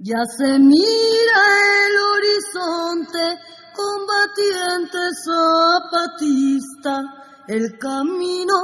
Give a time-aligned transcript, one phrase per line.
[0.00, 1.42] Ya se mira
[1.88, 3.40] el horizonte,
[3.74, 7.02] combatiente zapatista,
[7.48, 8.54] el camino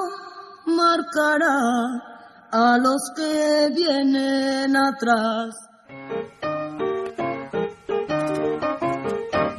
[0.66, 1.58] marcará
[2.52, 5.56] a los que vienen atrás.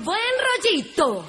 [0.01, 1.25] Buen rollito.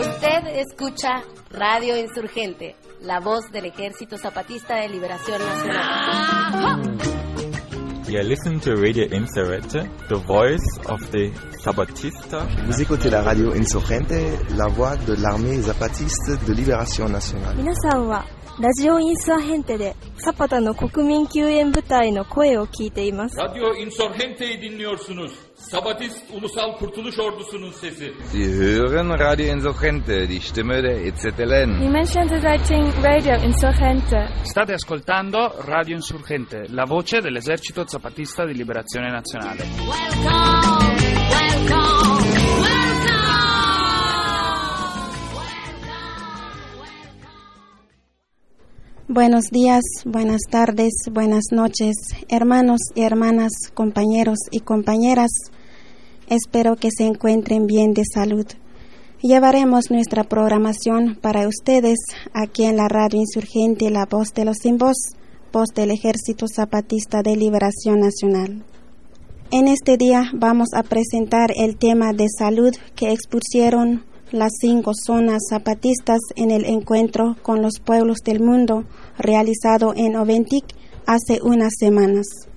[0.00, 7.27] Usted escucha Radio Insurgente, la voz del Ejército Zapatista de Liberación Nacional.
[8.08, 11.30] You listen to Radio Insurgente, the voice of the
[11.62, 12.46] Zapatista.
[12.66, 14.14] Vous écoutez la radio Insurgente,
[14.56, 17.54] la voix de l'armée zapatiste de libération nationale.
[17.58, 18.24] 皆さんは
[18.60, 23.36] ラジオインサーヘンテでサパタの国民救援部隊の声を聞いています。
[23.36, 25.47] Radyo Insurgente'yi dinliyorsunuz.
[25.58, 28.12] Sabatist Ulusal Kurtuluş Ordusu'nun sesi.
[28.32, 31.80] Sie hören Radio Insurgente, die Stimme der EZLN.
[31.80, 34.28] Die Menschen searching Radio Insurgente.
[34.44, 39.64] State ascoltando Radio Insurgente, la voce dell'esercito zapatista di liberazione nazionale.
[39.86, 40.96] Welcome,
[41.30, 42.08] welcome,
[49.10, 51.96] Buenos días, buenas tardes, buenas noches,
[52.28, 55.30] hermanos y hermanas, compañeros y compañeras.
[56.30, 58.46] Espero que se encuentren bien de salud.
[59.22, 61.96] Llevaremos nuestra programación para ustedes
[62.34, 65.16] aquí en la radio insurgente La Voz de los Sin Voz,
[65.54, 68.62] voz del Ejército Zapatista de Liberación Nacional.
[69.50, 75.40] En este día vamos a presentar el tema de salud que expusieron las cinco zonas
[75.48, 78.84] zapatistas en el encuentro con los pueblos del mundo
[79.16, 80.66] realizado en Oventic
[81.06, 82.47] hace unas semanas.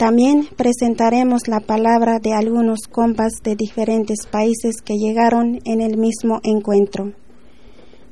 [0.00, 6.40] También presentaremos la palabra de algunos compas de diferentes países que llegaron en el mismo
[6.42, 7.12] encuentro.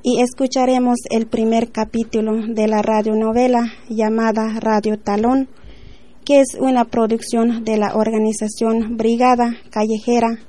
[0.03, 5.49] Y escucharemos el primer capítulo de la radionovela llamada Radio Talón,
[6.27, 10.41] que es una producción de la organización Brigada Callejera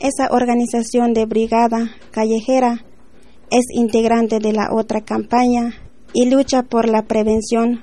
[0.00, 2.84] esa organización de Brigada Callejera
[3.50, 5.74] es integrante de la otra campaña
[6.12, 7.82] y lucha por la prevención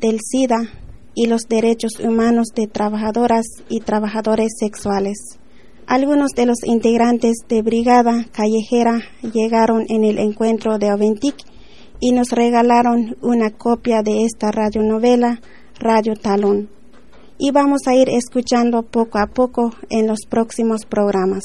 [0.00, 0.70] del SIDA
[1.16, 5.16] y los derechos humanos de trabajadoras y trabajadores sexuales.
[5.86, 11.36] Algunos de los integrantes de Brigada Callejera llegaron en el encuentro de Oventic
[12.00, 15.40] y nos regalaron una copia de esta radionovela
[15.80, 16.68] Radio Talón
[17.38, 21.44] y vamos a ir escuchando poco a poco en los próximos programas.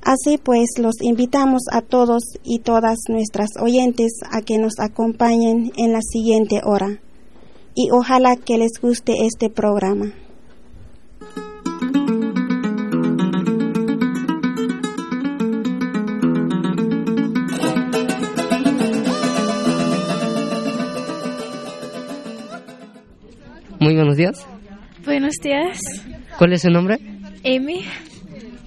[0.00, 5.92] Así pues, los invitamos a todos y todas nuestras oyentes a que nos acompañen en
[5.92, 7.00] la siguiente hora
[7.74, 10.12] y ojalá que les guste este programa.
[23.80, 24.46] Muy buenos días.
[25.04, 25.78] Buenos días.
[26.38, 26.96] ¿Cuál es su nombre?
[27.44, 27.84] Amy.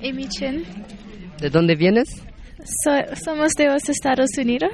[0.03, 0.63] Amy Chen.
[1.41, 2.07] ¿De dónde vienes?
[2.83, 4.71] So- somos de los Estados Unidos.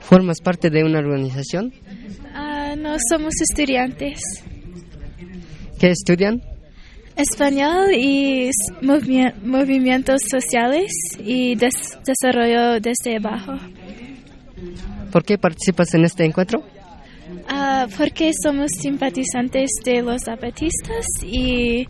[0.00, 1.72] ¿Formas parte de una organización?
[2.34, 4.20] Ah, no somos estudiantes.
[5.78, 6.40] ¿Qué estudian?
[7.16, 8.50] Español y
[8.80, 10.90] movimientos sociales
[11.22, 13.52] y des- desarrollo desde abajo.
[15.10, 16.64] ¿Por qué participas en este encuentro?
[17.48, 21.86] Ah, porque somos simpatizantes de los zapatistas y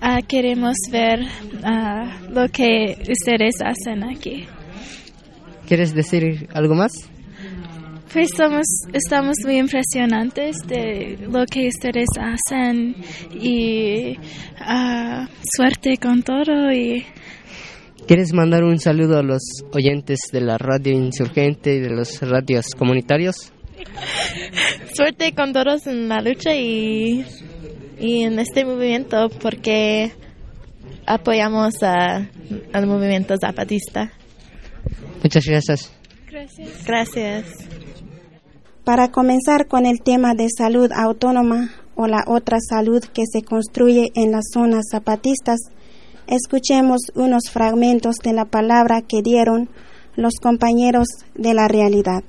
[0.00, 1.20] ah, queremos ver
[2.30, 4.46] lo que ustedes hacen aquí.
[5.68, 6.92] ¿Quieres decir algo más?
[8.14, 12.94] Pues somos, estamos muy impresionantes de lo que ustedes hacen
[13.32, 14.16] y
[14.60, 17.04] ah, suerte con todo y
[18.06, 19.42] ¿Quieres mandar un saludo a los
[19.72, 23.52] oyentes de la radio insurgente y de los radios comunitarios?
[24.94, 27.24] Suerte con todos en la lucha y,
[27.98, 30.12] y en este movimiento porque
[31.06, 32.28] apoyamos a-
[32.72, 34.12] al movimiento zapatista.
[35.22, 35.92] Muchas gracias.
[36.30, 36.84] Gracias.
[36.86, 37.63] Gracias.
[38.84, 44.10] Para comenzar con el tema de salud autónoma o la otra salud que se construye
[44.14, 45.58] en las zonas zapatistas,
[46.26, 49.70] escuchemos unos fragmentos de la palabra que dieron
[50.16, 52.24] los compañeros de la realidad.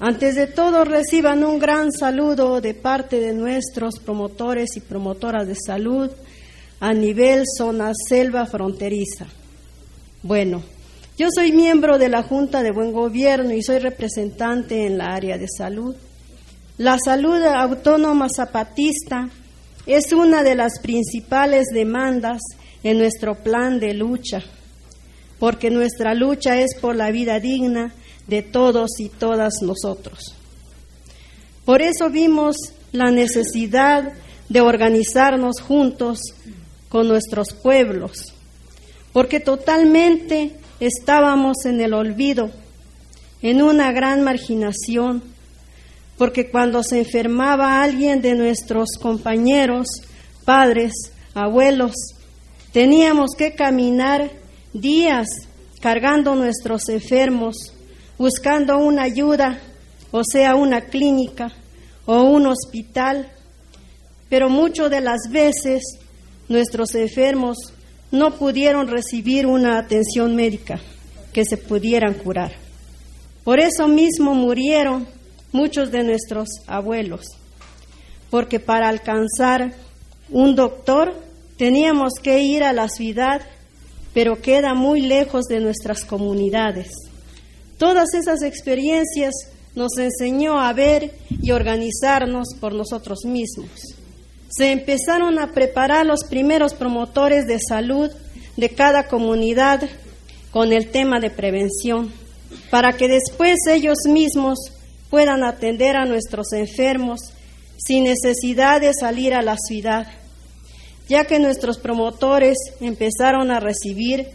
[0.00, 5.56] Antes de todo, reciban un gran saludo de parte de nuestros promotores y promotoras de
[5.56, 6.10] salud
[6.80, 9.26] a nivel zona selva fronteriza.
[10.22, 10.62] Bueno,
[11.18, 15.38] yo soy miembro de la Junta de Buen Gobierno y soy representante en la área
[15.38, 15.94] de salud.
[16.78, 19.30] La salud autónoma zapatista
[19.86, 22.42] es una de las principales demandas
[22.82, 24.42] en nuestro plan de lucha.
[25.38, 27.92] porque nuestra lucha es por la vida digna
[28.26, 30.34] de todos y todas nosotros.
[31.64, 32.56] Por eso vimos
[32.92, 34.12] la necesidad
[34.48, 36.20] de organizarnos juntos
[36.88, 38.34] con nuestros pueblos,
[39.12, 42.50] porque totalmente estábamos en el olvido,
[43.42, 45.22] en una gran marginación,
[46.18, 49.86] porque cuando se enfermaba alguien de nuestros compañeros,
[50.44, 50.92] padres,
[51.34, 51.92] abuelos,
[52.72, 54.30] teníamos que caminar
[54.72, 55.26] días
[55.80, 57.72] cargando nuestros enfermos,
[58.18, 59.60] buscando una ayuda,
[60.10, 61.52] o sea, una clínica
[62.06, 63.30] o un hospital,
[64.28, 65.82] pero muchas de las veces
[66.48, 67.56] nuestros enfermos
[68.10, 70.80] no pudieron recibir una atención médica
[71.32, 72.52] que se pudieran curar.
[73.44, 75.06] Por eso mismo murieron
[75.52, 77.26] muchos de nuestros abuelos,
[78.30, 79.74] porque para alcanzar
[80.30, 81.14] un doctor
[81.56, 83.42] teníamos que ir a la ciudad,
[84.14, 86.90] pero queda muy lejos de nuestras comunidades.
[87.78, 89.34] Todas esas experiencias
[89.74, 91.12] nos enseñó a ver
[91.42, 93.95] y organizarnos por nosotros mismos.
[94.48, 98.10] Se empezaron a preparar los primeros promotores de salud
[98.56, 99.88] de cada comunidad
[100.50, 102.12] con el tema de prevención,
[102.70, 104.58] para que después ellos mismos
[105.10, 107.20] puedan atender a nuestros enfermos
[107.76, 110.06] sin necesidad de salir a la ciudad,
[111.08, 114.28] ya que nuestros promotores empezaron a recibir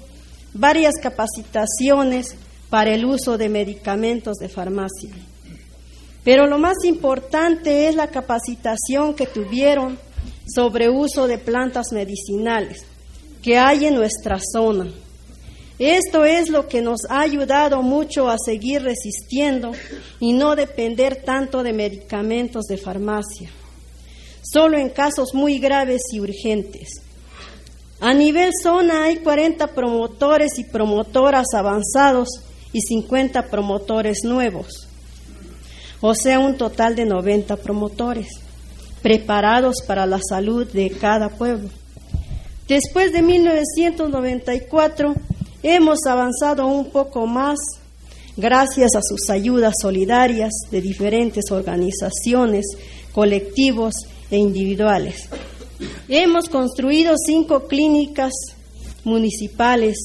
[0.53, 2.35] varias capacitaciones
[2.69, 5.11] para el uso de medicamentos de farmacia.
[6.23, 9.97] Pero lo más importante es la capacitación que tuvieron
[10.47, 12.85] sobre uso de plantas medicinales
[13.41, 14.87] que hay en nuestra zona.
[15.79, 19.71] Esto es lo que nos ha ayudado mucho a seguir resistiendo
[20.19, 23.49] y no depender tanto de medicamentos de farmacia,
[24.43, 27.01] solo en casos muy graves y urgentes.
[27.99, 32.29] A nivel zona hay 40 promotores y promotoras avanzados
[32.73, 34.90] y 50 promotores nuevos
[36.01, 38.27] o sea, un total de 90 promotores
[39.01, 41.69] preparados para la salud de cada pueblo.
[42.67, 45.15] Después de 1994
[45.63, 47.59] hemos avanzado un poco más
[48.37, 52.65] gracias a sus ayudas solidarias de diferentes organizaciones,
[53.13, 53.93] colectivos
[54.29, 55.29] e individuales.
[56.07, 58.31] Hemos construido cinco clínicas
[59.03, 59.97] municipales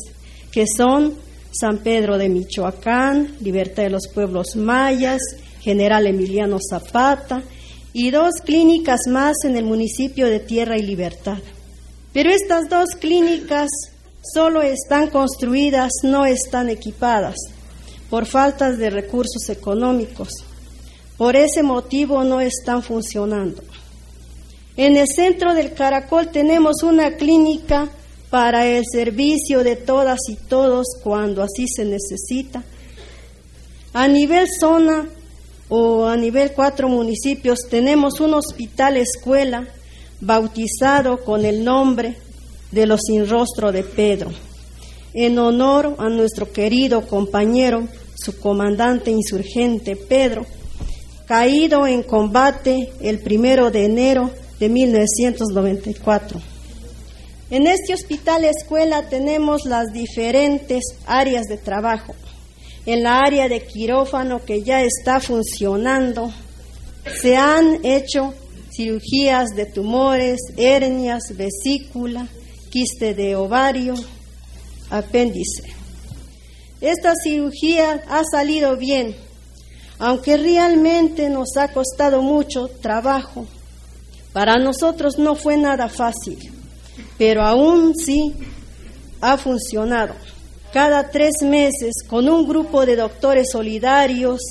[0.50, 1.14] que son
[1.52, 5.20] San Pedro de Michoacán, Libertad de los Pueblos Mayas,
[5.66, 7.42] General Emiliano Zapata
[7.92, 11.38] y dos clínicas más en el municipio de Tierra y Libertad.
[12.12, 13.68] Pero estas dos clínicas
[14.22, 17.34] solo están construidas, no están equipadas,
[18.08, 20.28] por falta de recursos económicos.
[21.18, 23.60] Por ese motivo no están funcionando.
[24.76, 27.88] En el centro del Caracol tenemos una clínica
[28.30, 32.62] para el servicio de todas y todos cuando así se necesita.
[33.94, 35.08] A nivel zona
[35.68, 39.66] o a nivel cuatro municipios tenemos un hospital escuela
[40.20, 42.16] bautizado con el nombre
[42.70, 44.30] de los sin rostro de Pedro,
[45.14, 50.46] en honor a nuestro querido compañero, su comandante insurgente Pedro,
[51.26, 56.40] caído en combate el primero de enero de 1994.
[57.50, 62.14] En este hospital escuela tenemos las diferentes áreas de trabajo
[62.86, 66.32] en la área de quirófano que ya está funcionando.
[67.20, 68.32] Se han hecho
[68.74, 72.28] cirugías de tumores, hernias, vesícula,
[72.70, 73.94] quiste de ovario,
[74.90, 75.64] apéndice.
[76.80, 79.16] Esta cirugía ha salido bien,
[79.98, 83.46] aunque realmente nos ha costado mucho trabajo.
[84.32, 86.38] Para nosotros no fue nada fácil,
[87.16, 88.34] pero aún sí
[89.22, 90.14] ha funcionado
[90.76, 94.42] cada tres meses con un grupo de doctores solidarios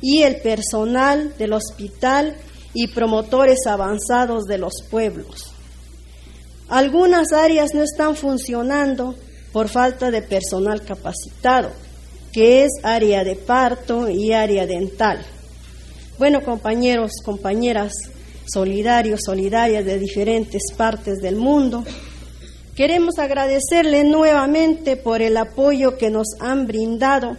[0.00, 2.36] y el personal del hospital
[2.72, 5.52] y promotores avanzados de los pueblos.
[6.70, 9.14] Algunas áreas no están funcionando
[9.52, 11.68] por falta de personal capacitado,
[12.32, 15.22] que es área de parto y área dental.
[16.18, 17.92] Bueno, compañeros, compañeras,
[18.50, 21.84] solidarios, solidarias de diferentes partes del mundo,
[22.74, 27.36] Queremos agradecerle nuevamente por el apoyo que nos han brindado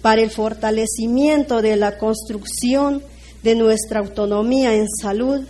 [0.00, 3.02] para el fortalecimiento de la construcción
[3.42, 5.46] de nuestra autonomía en salud,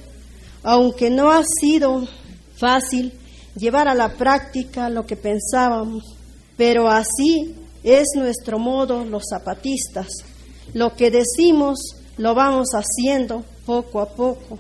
[0.65, 2.09] aunque no ha sido
[2.57, 3.13] fácil
[3.55, 6.17] llevar a la práctica lo que pensábamos,
[6.57, 7.55] pero así
[7.85, 10.09] es nuestro modo los zapatistas.
[10.75, 11.79] Lo que decimos
[12.17, 14.59] lo vamos haciendo poco a poco.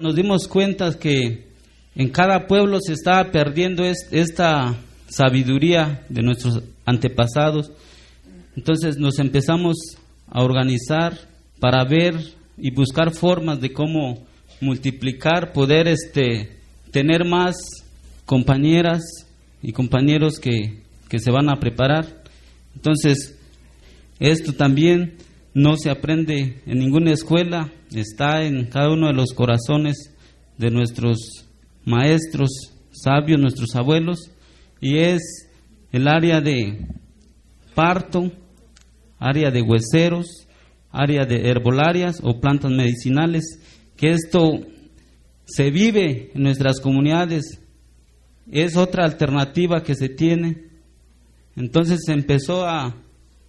[0.00, 1.48] Nos dimos cuenta que
[1.94, 4.74] en cada pueblo se estaba perdiendo esta
[5.08, 7.70] sabiduría de nuestros antepasados.
[8.56, 9.76] Entonces nos empezamos
[10.28, 11.18] a organizar
[11.58, 12.14] para ver
[12.56, 14.24] y buscar formas de cómo
[14.60, 16.58] multiplicar, poder este,
[16.90, 17.56] tener más
[18.24, 19.02] compañeras
[19.62, 22.22] y compañeros que, que se van a preparar.
[22.74, 23.36] Entonces,
[24.18, 25.16] esto también
[25.54, 30.14] no se aprende en ninguna escuela, está en cada uno de los corazones
[30.58, 31.48] de nuestros
[31.84, 32.50] maestros
[32.90, 34.30] sabios, nuestros abuelos,
[34.80, 35.48] y es
[35.92, 36.86] el área de
[37.74, 38.30] parto,
[39.18, 40.46] área de hueseros,
[40.90, 43.44] área de herbolarias o plantas medicinales,
[43.96, 44.60] que esto
[45.44, 47.60] se vive en nuestras comunidades,
[48.50, 50.68] es otra alternativa que se tiene.
[51.56, 52.96] Entonces se empezó a,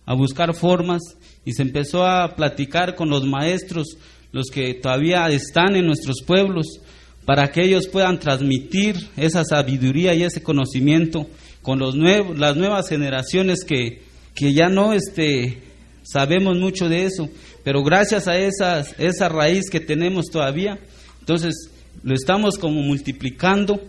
[0.05, 1.01] a buscar formas
[1.45, 3.97] y se empezó a platicar con los maestros,
[4.31, 6.79] los que todavía están en nuestros pueblos,
[7.25, 11.27] para que ellos puedan transmitir esa sabiduría y ese conocimiento
[11.61, 14.01] con los nuevos, las nuevas generaciones que,
[14.33, 15.61] que ya no este,
[16.03, 17.29] sabemos mucho de eso,
[17.63, 20.79] pero gracias a esas, esa raíz que tenemos todavía,
[21.19, 21.69] entonces
[22.03, 23.79] lo estamos como multiplicando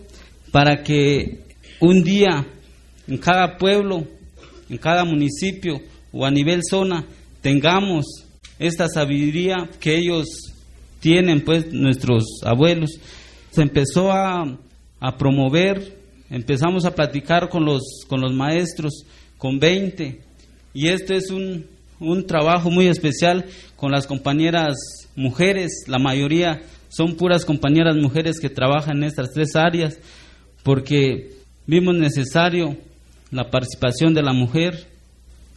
[0.51, 1.39] para que
[1.79, 2.45] un día
[3.07, 4.07] en cada pueblo,
[4.69, 5.81] en cada municipio
[6.13, 7.05] o a nivel zona
[7.41, 8.05] tengamos
[8.59, 10.27] esta sabiduría que ellos
[11.01, 12.91] tienen, pues nuestros abuelos.
[13.51, 14.57] Se empezó a,
[14.99, 15.97] a promover,
[16.29, 19.03] empezamos a platicar con los, con los maestros,
[19.37, 20.21] con 20,
[20.73, 21.65] y este es un,
[21.99, 24.75] un trabajo muy especial con las compañeras
[25.15, 29.97] mujeres, la mayoría son puras compañeras mujeres que trabajan en estas tres áreas,
[30.63, 31.31] porque
[31.65, 32.77] vimos necesario
[33.31, 34.92] la participación de la mujer.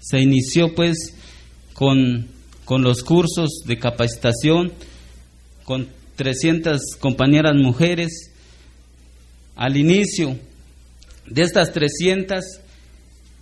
[0.09, 1.15] Se inició pues
[1.73, 2.29] con,
[2.65, 4.73] con los cursos de capacitación,
[5.65, 8.31] con 300 compañeras mujeres.
[9.57, 10.39] Al inicio
[11.27, 12.45] de estas 300,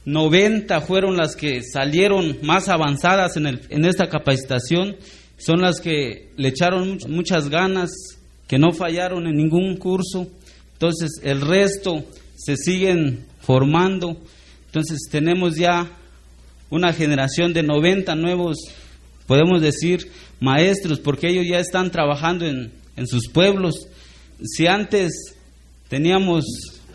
[0.07, 4.97] 90 fueron las que salieron más avanzadas en, el, en esta capacitación,
[5.37, 7.91] son las que le echaron muchas ganas,
[8.49, 10.29] que no fallaron en ningún curso,
[10.73, 12.05] entonces el resto
[12.37, 14.17] se siguen formando,
[14.67, 15.91] entonces tenemos ya
[16.71, 18.57] una generación de 90 nuevos,
[19.27, 23.89] podemos decir, maestros, porque ellos ya están trabajando en, en sus pueblos.
[24.43, 25.35] Si antes
[25.89, 26.45] teníamos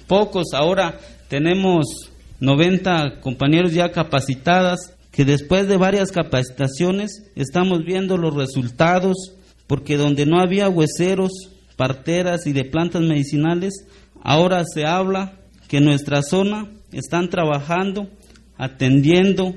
[0.07, 2.09] pocos, ahora tenemos
[2.39, 9.33] 90 compañeros ya capacitadas, que después de varias capacitaciones estamos viendo los resultados,
[9.67, 11.31] porque donde no había hueseros,
[11.75, 13.85] parteras y de plantas medicinales,
[14.21, 15.33] ahora se habla
[15.67, 18.09] que en nuestra zona están trabajando,
[18.59, 19.55] atendiendo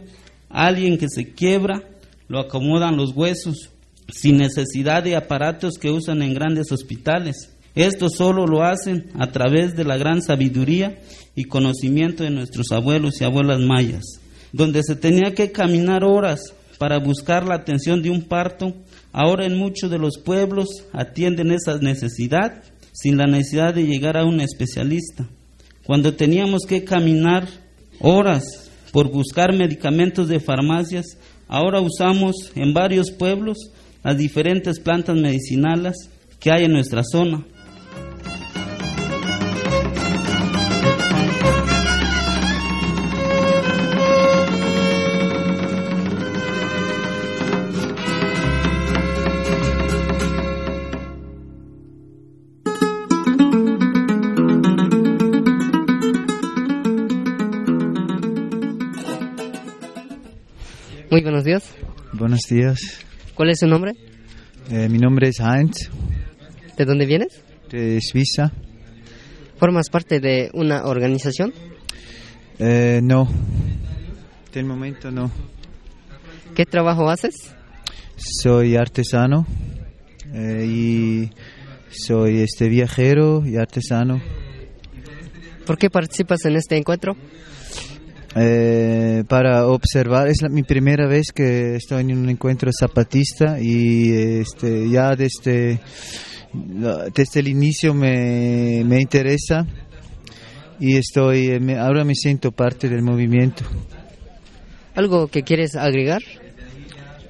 [0.49, 1.83] a alguien que se quiebra,
[2.29, 3.69] lo acomodan los huesos,
[4.09, 7.51] sin necesidad de aparatos que usan en grandes hospitales.
[7.75, 11.01] Esto solo lo hacen a través de la gran sabiduría
[11.35, 14.05] y conocimiento de nuestros abuelos y abuelas mayas,
[14.53, 18.75] donde se tenía que caminar horas para buscar la atención de un parto,
[19.13, 24.25] ahora en muchos de los pueblos atienden esa necesidad sin la necesidad de llegar a
[24.25, 25.27] un especialista.
[25.85, 27.49] Cuando teníamos que caminar
[28.01, 31.19] horas por buscar medicamentos de farmacias,
[31.49, 33.59] ahora usamos en varios pueblos
[34.05, 37.45] las diferentes plantas medicinales que hay en nuestra zona
[61.43, 61.75] buenos días.
[62.13, 62.79] Buenos días.
[63.35, 63.93] ¿Cuál es su nombre?
[64.71, 65.91] Eh, mi nombre es Heinz.
[66.77, 67.43] ¿De dónde vienes?
[67.71, 68.53] De Suiza.
[69.57, 71.53] ¿Formas parte de una organización?
[72.59, 73.29] Eh, no.
[74.53, 75.31] De momento no.
[76.55, 77.35] ¿Qué trabajo haces?
[78.17, 79.47] Soy artesano
[80.33, 81.31] eh, y
[81.91, 84.21] soy este viajero y artesano.
[85.67, 87.17] ¿Por qué participas en este encuentro?
[88.35, 90.29] Eh, para observar.
[90.29, 94.11] Es la, mi primera vez que estoy en un encuentro zapatista y
[94.41, 95.81] este, ya desde,
[97.15, 99.67] desde el inicio me, me interesa
[100.81, 103.65] y estoy me, ahora me siento parte del movimiento.
[104.95, 106.23] ¿Algo que quieres agregar?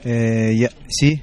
[0.05, 1.21] Eh, ya, sí.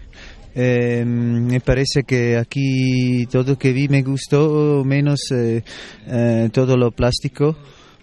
[0.55, 5.63] Eh, me parece que aquí todo que vi me gustó, menos eh,
[6.07, 7.57] eh, todo lo plástico.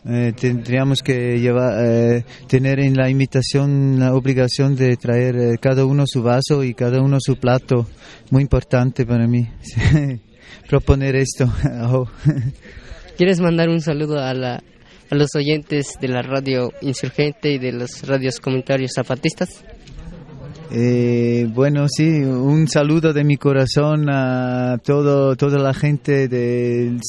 [0.08, 5.84] Eh, tendríamos que llevar, eh, tener en la invitación la obligación de traer eh, cada
[5.84, 7.88] uno su vaso y cada uno su plato,
[8.30, 9.48] muy importante para mí.
[10.68, 11.52] proponer esto.
[11.88, 12.06] Oh.
[13.16, 14.62] ¿Quieres mandar un saludo a, la,
[15.10, 19.64] a los oyentes de la radio insurgente y de los radios comunitarios zapatistas?
[20.70, 27.00] Eh, bueno, sí, un saludo de mi corazón a todo, toda la gente del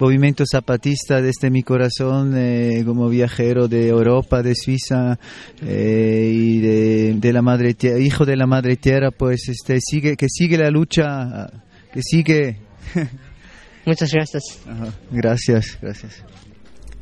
[0.00, 5.18] movimiento zapatista desde mi corazón, eh, como viajero de Europa, de Suiza
[5.62, 10.16] eh, y de, de, la madre tierra, hijo de la madre tierra, pues este sigue,
[10.16, 11.50] que sigue la lucha,
[11.92, 12.58] que sigue.
[13.86, 14.42] Muchas gracias.
[14.66, 16.24] Ajá, gracias, gracias.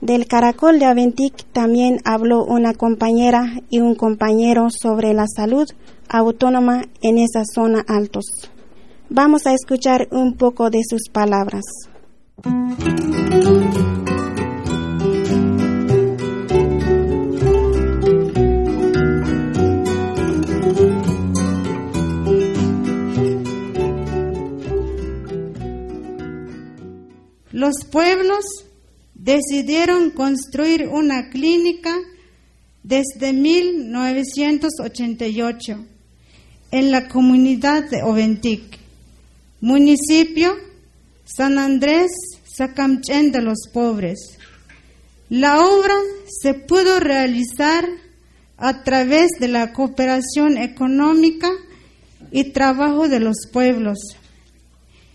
[0.03, 5.69] Del Caracol de Aventic también habló una compañera y un compañero sobre la salud
[6.09, 8.25] autónoma en esa zona altos.
[9.11, 11.63] Vamos a escuchar un poco de sus palabras.
[27.53, 28.72] Los pueblos
[29.23, 31.97] decidieron construir una clínica
[32.83, 35.87] desde 1988
[36.73, 38.81] en la comunidad de Oventic,
[39.61, 40.57] municipio
[41.25, 42.11] San Andrés,
[42.45, 44.39] Sacamchen de los Pobres.
[45.29, 45.95] La obra
[46.27, 47.87] se pudo realizar
[48.57, 51.49] a través de la cooperación económica
[52.33, 54.17] y trabajo de los pueblos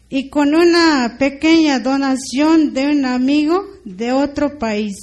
[0.10, 4.96] y con una pequeña donación de un amigo de otro país.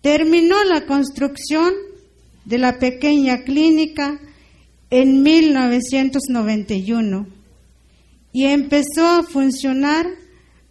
[0.00, 1.72] Terminó la construcción
[2.44, 4.18] de la pequeña clínica
[4.90, 7.26] en 1991
[8.32, 10.06] y empezó a funcionar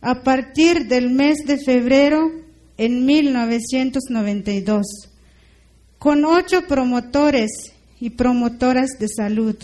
[0.01, 2.32] a partir del mes de febrero
[2.77, 4.86] en 1992
[6.00, 7.51] con ocho promotores
[8.00, 9.56] y promotoras de salud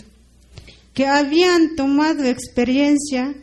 [0.94, 3.34] que habían tomado experiencia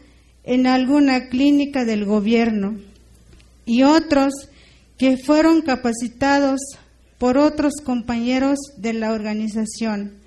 [0.45, 2.77] en alguna clínica del gobierno
[3.65, 4.33] y otros
[4.97, 6.61] que fueron capacitados
[7.17, 10.25] por otros compañeros de la organización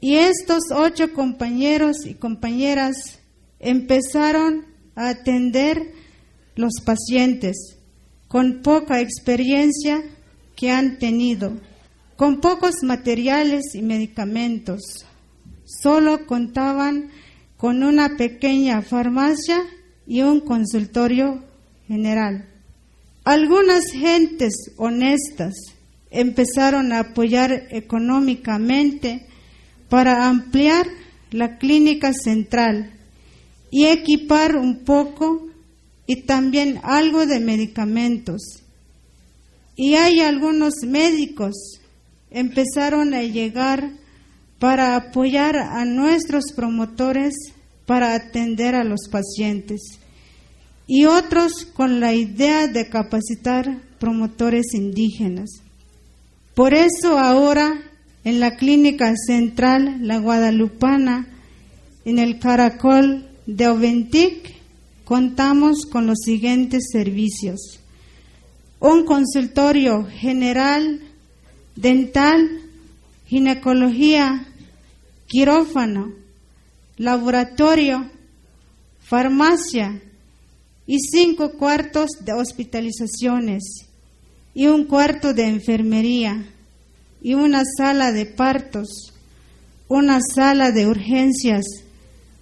[0.00, 3.18] y estos ocho compañeros y compañeras
[3.58, 5.94] empezaron a atender
[6.54, 7.76] los pacientes
[8.28, 10.02] con poca experiencia
[10.54, 11.52] que han tenido,
[12.16, 15.06] con pocos materiales y medicamentos.
[15.64, 17.10] Solo contaban
[17.56, 19.62] con una pequeña farmacia
[20.06, 21.42] y un consultorio
[21.88, 22.46] general.
[23.24, 25.54] Algunas gentes honestas
[26.10, 29.26] empezaron a apoyar económicamente
[29.88, 30.86] para ampliar
[31.30, 32.92] la clínica central
[33.70, 35.48] y equipar un poco
[36.06, 38.62] y también algo de medicamentos.
[39.74, 41.80] Y hay algunos médicos
[42.30, 43.90] empezaron a llegar
[44.58, 47.34] para apoyar a nuestros promotores
[47.86, 49.80] para atender a los pacientes
[50.86, 55.50] y otros con la idea de capacitar promotores indígenas.
[56.54, 57.82] Por eso ahora
[58.24, 61.28] en la Clínica Central La Guadalupana,
[62.04, 64.54] en el Caracol de Oventic,
[65.04, 67.80] contamos con los siguientes servicios.
[68.80, 71.00] Un consultorio general,
[71.76, 72.65] dental,
[73.26, 74.46] ginecología,
[75.26, 76.12] quirófano,
[76.96, 78.08] laboratorio,
[79.00, 80.00] farmacia
[80.86, 83.86] y cinco cuartos de hospitalizaciones
[84.54, 86.46] y un cuarto de enfermería
[87.20, 89.12] y una sala de partos,
[89.88, 91.64] una sala de urgencias,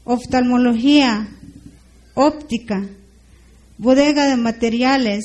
[0.05, 1.29] oftalmología,
[2.15, 2.87] óptica,
[3.79, 5.25] bodega de materiales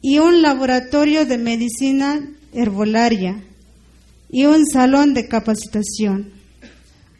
[0.00, 3.42] y un laboratorio de medicina herbolaria
[4.32, 6.32] y un salón de capacitación.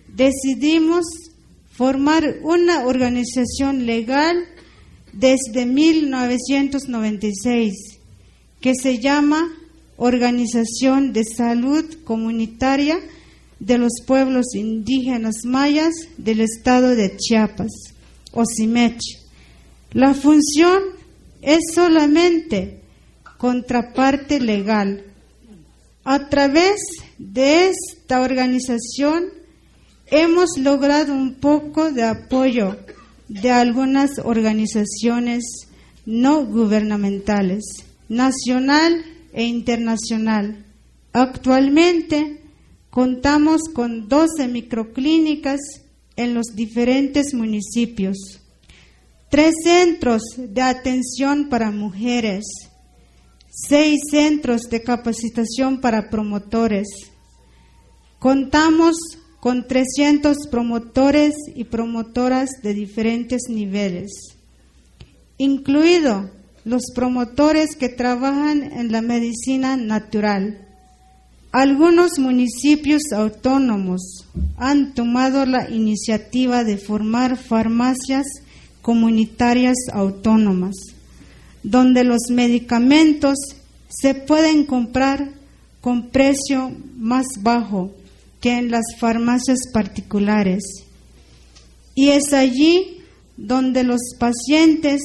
[0.09, 1.05] Decidimos
[1.71, 4.49] formar una organización legal
[5.13, 8.01] desde 1996
[8.61, 9.49] que se llama
[9.97, 12.99] Organización de Salud Comunitaria
[13.61, 17.71] de los Pueblos Indígenas Mayas del Estado de Chiapas,
[18.33, 19.01] OSIMECH.
[19.93, 20.83] La función
[21.43, 22.81] es solamente
[23.37, 25.05] contraparte legal.
[26.05, 26.81] A través
[27.23, 29.27] de esta organización
[30.07, 32.77] hemos logrado un poco de apoyo
[33.29, 35.45] de algunas organizaciones
[36.05, 37.63] no gubernamentales,
[38.09, 40.67] nacional e internacional.
[41.13, 42.41] Actualmente
[42.91, 45.61] contamos con 12 microclínicas
[46.17, 48.41] en los diferentes municipios,
[49.31, 52.45] tres centros de atención para mujeres,
[53.49, 57.12] seis centros de capacitación para promotores.
[58.23, 58.95] Contamos
[59.41, 64.13] con 300 promotores y promotoras de diferentes niveles.
[65.39, 66.31] incluido
[66.65, 70.69] los promotores que trabajan en la medicina natural.
[71.51, 78.25] Algunos municipios autónomos han tomado la iniciativa de formar farmacias
[78.83, 80.77] comunitarias autónomas,
[81.65, 83.37] donde los medicamentos
[83.89, 85.29] se pueden comprar
[85.81, 87.91] con precio más bajo
[88.43, 90.63] que en las farmacias particulares.
[91.95, 92.99] Y es allí
[93.37, 95.01] donde los pacientes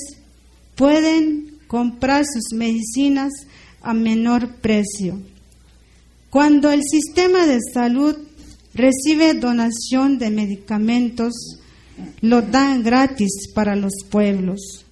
[0.76, 3.32] pueden comprar sus medicinas
[3.82, 5.19] a menor precio.
[6.30, 8.17] Cuando el sistema de salud
[8.73, 11.34] recibe donación de medicamentos,
[12.21, 14.86] lo dan gratis para los pueblos.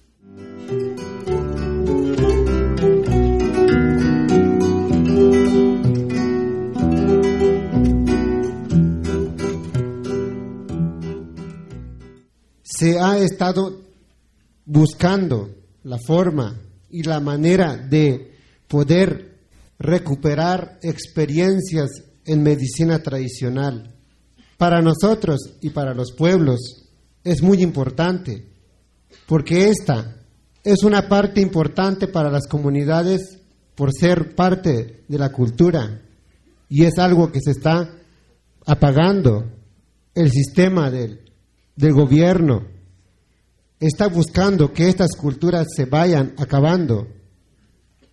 [12.76, 13.80] Se ha estado
[14.66, 15.50] buscando
[15.84, 16.60] la forma
[16.90, 18.32] y la manera de
[18.68, 19.38] poder
[19.78, 21.88] recuperar experiencias
[22.26, 23.94] en medicina tradicional.
[24.58, 26.90] Para nosotros y para los pueblos
[27.24, 28.46] es muy importante,
[29.26, 30.16] porque esta
[30.62, 33.38] es una parte importante para las comunidades
[33.74, 36.02] por ser parte de la cultura
[36.68, 37.90] y es algo que se está
[38.66, 39.52] apagando.
[40.14, 41.25] El sistema del,
[41.76, 42.64] del gobierno
[43.78, 47.08] está buscando que estas culturas se vayan acabando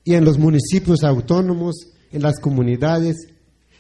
[0.04, 1.76] y en los municipios autónomos,
[2.12, 3.15] en las comunidades,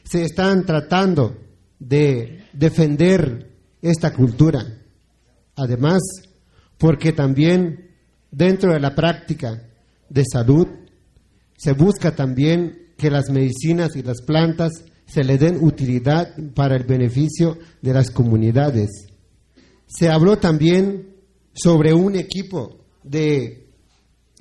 [0.03, 1.37] se están tratando
[1.79, 4.65] de defender esta cultura.
[5.55, 6.01] Además,
[6.77, 7.91] porque también
[8.31, 9.63] dentro de la práctica
[10.09, 10.67] de salud
[11.57, 14.71] se busca también que las medicinas y las plantas
[15.05, 19.12] se le den utilidad para el beneficio de las comunidades.
[19.87, 21.15] Se habló también
[21.53, 23.67] sobre un equipo de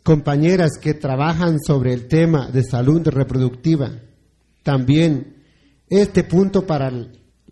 [0.02, 4.00] compañeras que trabajan sobre el tema de salud reproductiva.
[4.62, 5.37] También
[5.88, 6.90] este punto para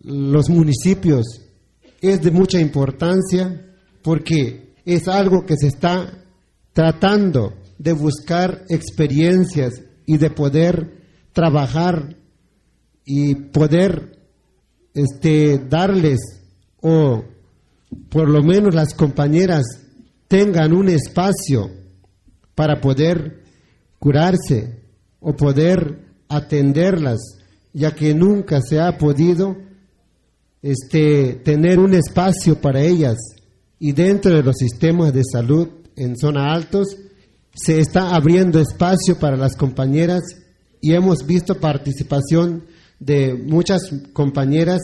[0.03, 1.43] los municipios
[2.01, 3.67] es de mucha importancia
[4.03, 6.25] porque es algo que se está
[6.73, 11.01] tratando de buscar experiencias y de poder
[11.33, 12.17] trabajar
[13.05, 14.19] y poder
[14.95, 16.19] este, darles
[16.81, 17.25] o
[18.09, 19.63] por lo menos las compañeras
[20.29, 21.71] tengan un espacio
[22.55, 23.43] para poder
[23.99, 24.81] curarse
[25.21, 27.19] o poder atenderlas,
[27.73, 29.57] ya que nunca se ha podido
[30.63, 33.17] este, tener un espacio para ellas.
[33.79, 36.97] Y dentro de los sistemas de salud en zona altos
[37.55, 40.23] se está abriendo espacio para las compañeras
[40.81, 42.65] y hemos visto participación
[42.99, 44.81] de muchas compañeras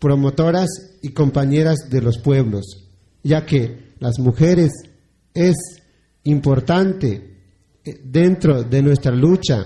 [0.00, 0.68] promotoras
[1.02, 2.88] y compañeras de los pueblos,
[3.22, 4.70] ya que las mujeres
[5.34, 5.56] es
[6.24, 7.38] importante
[7.84, 9.64] eh, dentro de nuestra lucha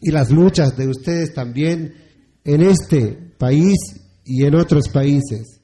[0.00, 1.94] y las luchas de ustedes también
[2.44, 3.76] en este país
[4.24, 5.60] y en otros países.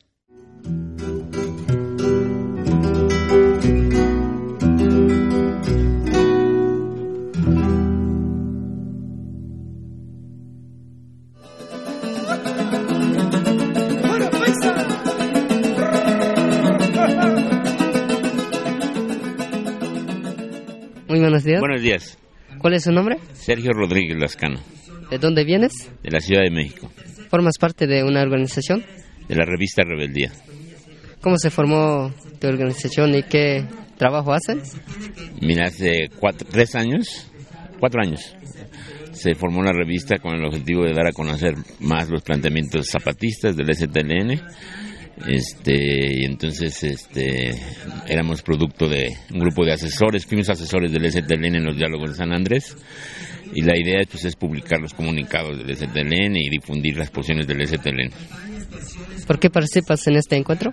[21.38, 21.61] Buenos días.
[21.61, 22.18] Buenos días.
[22.59, 23.18] ¿Cuál es su nombre?
[23.35, 24.61] Sergio Rodríguez Lascano,
[25.11, 25.72] ¿De dónde vienes?
[26.03, 26.90] de la Ciudad de México,
[27.31, 28.85] ¿Formas parte de una organización?
[29.29, 30.33] de la revista Rebeldía.
[31.20, 33.64] ¿Cómo se formó tu organización y qué
[33.98, 34.62] trabajo hacen?
[35.42, 37.31] Mira, hace cuatro, tres años,
[37.79, 38.35] cuatro años,
[39.12, 43.57] se formó la revista con el objetivo de dar a conocer más los planteamientos zapatistas
[43.57, 44.40] del STLN.
[45.26, 47.54] Este, y entonces este,
[48.07, 52.16] éramos producto de un grupo de asesores, fuimos asesores del STLN en los diálogos de
[52.16, 52.76] San Andrés.
[53.54, 57.66] Y la idea pues, es publicar los comunicados del STLN y difundir las posiciones del
[57.66, 58.11] STLN.
[59.26, 60.72] ¿Por qué participas en este encuentro?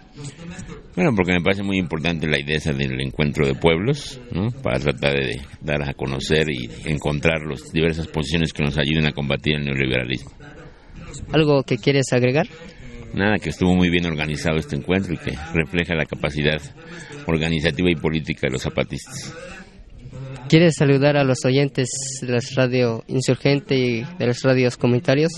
[0.96, 4.50] Bueno, porque me parece muy importante la idea esa del encuentro de pueblos, ¿no?
[4.64, 9.12] Para tratar de dar a conocer y encontrar las diversas posiciones que nos ayuden a
[9.12, 10.32] combatir el neoliberalismo.
[11.34, 12.48] ¿Algo que quieres agregar?
[13.16, 16.62] Nada, que estuvo muy bien organizado este encuentro y que refleja la capacidad
[17.28, 19.34] organizativa y política de los zapatistas.
[20.50, 21.88] ¿Quieres saludar a los oyentes
[22.22, 25.32] de las radio Insurgente y de las radios comunitarios?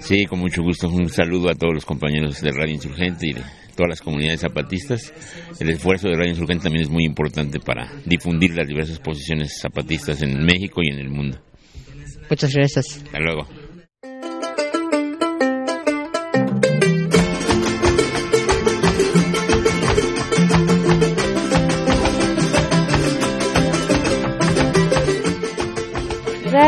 [0.00, 0.88] Sí, con mucho gusto.
[0.88, 3.42] Un saludo a todos los compañeros de Radio Insurgente y de
[3.76, 5.12] todas las comunidades zapatistas.
[5.60, 10.20] El esfuerzo de Radio Insurgente también es muy importante para difundir las diversas posiciones zapatistas
[10.22, 11.38] en México y en el mundo.
[12.28, 13.04] Muchas gracias.
[13.04, 13.67] Hasta luego.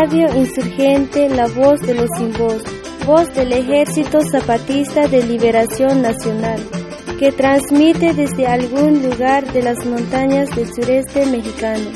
[0.03, 2.63] Radio Insurgente, la voz de los sin voz,
[3.05, 6.59] voz del Ejército Zapatista de Liberación Nacional,
[7.19, 11.91] que transmite desde algún lugar de las montañas del sureste mexicano.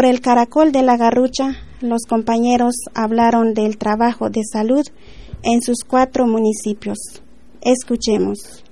[0.00, 4.82] Por el caracol de la garrucha, los compañeros hablaron del trabajo de salud
[5.42, 6.96] en sus cuatro municipios.
[7.60, 8.64] Escuchemos.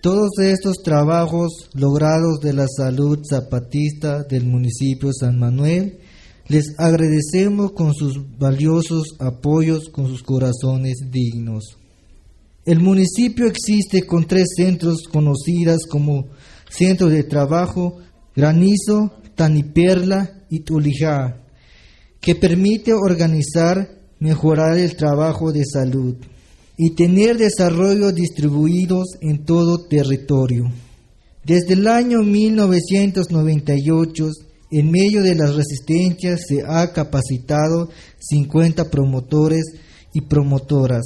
[0.00, 5.98] Todos estos trabajos logrados de la salud zapatista del municipio San Manuel,
[6.50, 11.76] les agradecemos con sus valiosos apoyos, con sus corazones dignos.
[12.66, 16.26] El municipio existe con tres centros conocidas como
[16.68, 17.98] Centro de Trabajo,
[18.34, 21.40] Granizo, Taniperla y Tulijá,
[22.20, 26.16] que permite organizar, mejorar el trabajo de salud
[26.76, 30.64] y tener desarrollo distribuidos en todo territorio.
[31.44, 34.30] Desde el año 1998,
[34.70, 39.64] en medio de las resistencias, se ha capacitado 50 promotores
[40.12, 41.02] y promotoras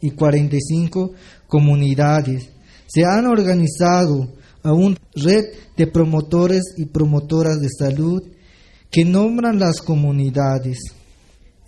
[0.00, 1.12] y 45
[1.46, 2.50] comunidades.
[2.86, 4.28] Se han organizado
[4.62, 5.44] a una red
[5.76, 8.22] de promotores y promotoras de salud
[8.90, 10.78] que nombran las comunidades.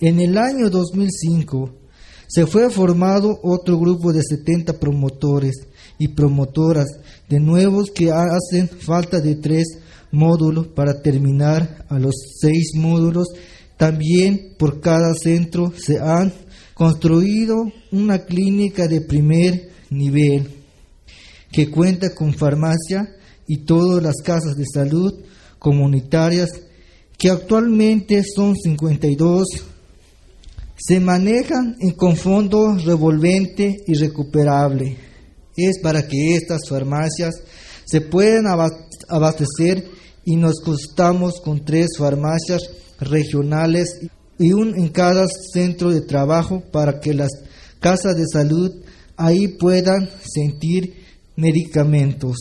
[0.01, 1.71] En el año 2005,
[2.29, 5.55] se fue formado otro grupo de 70 promotores
[5.99, 6.87] y promotoras
[7.29, 9.79] de nuevos que hacen falta de tres
[10.15, 13.29] módulos para terminar a los seis módulos.
[13.77, 16.33] También por cada centro se han
[16.75, 20.49] construido una clínica de primer nivel
[21.53, 23.15] que cuenta con farmacia
[23.47, 25.15] y todas las casas de salud
[25.59, 26.51] comunitarias
[27.17, 29.47] que actualmente son 52
[30.77, 34.97] se manejan con fondo revolvente y recuperable.
[35.57, 37.35] Es para que estas farmacias
[37.85, 38.47] se puedan
[39.09, 39.89] abastecer
[40.25, 42.63] y nos costamos con tres farmacias
[43.01, 44.01] regionales
[44.39, 47.31] y un en cada centro de trabajo para que las
[47.81, 48.73] casas de salud
[49.17, 51.05] ahí puedan sentir
[51.37, 52.37] medicamentos.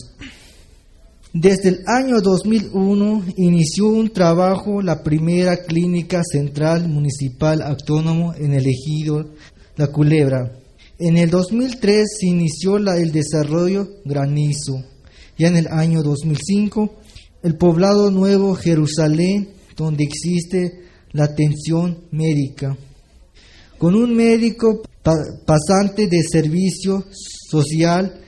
[1.34, 8.68] Desde el año 2001 inició un trabajo la primera clínica central municipal autónomo en el
[8.68, 9.32] ejido
[9.76, 10.52] La Culebra.
[11.00, 14.84] En el 2003 se inició el desarrollo Granizo.
[15.36, 17.02] Ya en el año 2005
[17.44, 22.78] el poblado Nuevo Jerusalén, donde existe la atención médica.
[23.78, 24.82] Con un médico
[25.46, 27.06] pasante de servicio
[27.50, 28.22] social,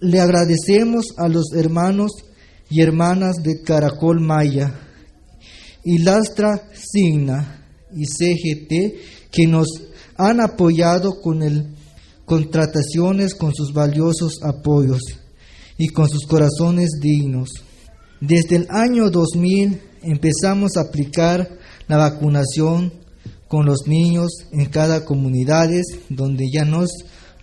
[0.00, 2.12] le agradecemos a los hermanos
[2.68, 4.72] y hermanas de Caracol Maya
[5.84, 9.66] y Lastra Signa y CGT que nos
[10.16, 11.74] han apoyado con el
[12.30, 15.00] contrataciones con sus valiosos apoyos
[15.76, 17.50] y con sus corazones dignos.
[18.20, 21.48] Desde el año 2000 empezamos a aplicar
[21.88, 22.92] la vacunación
[23.48, 25.70] con los niños en cada comunidad
[26.10, 26.90] donde ya nos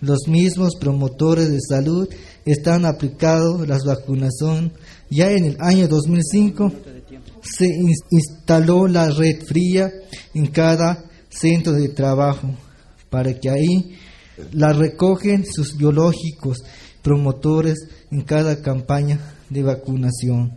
[0.00, 2.08] los mismos promotores de salud
[2.44, 4.72] están aplicando la vacunación.
[5.10, 6.72] Ya en el año 2005
[7.42, 7.66] se
[8.10, 9.92] instaló la red fría
[10.32, 12.54] en cada centro de trabajo
[13.10, 13.98] para que ahí
[14.52, 16.58] la recogen sus biológicos
[17.02, 17.78] promotores
[18.12, 19.18] en cada campaña
[19.50, 20.56] de vacunación.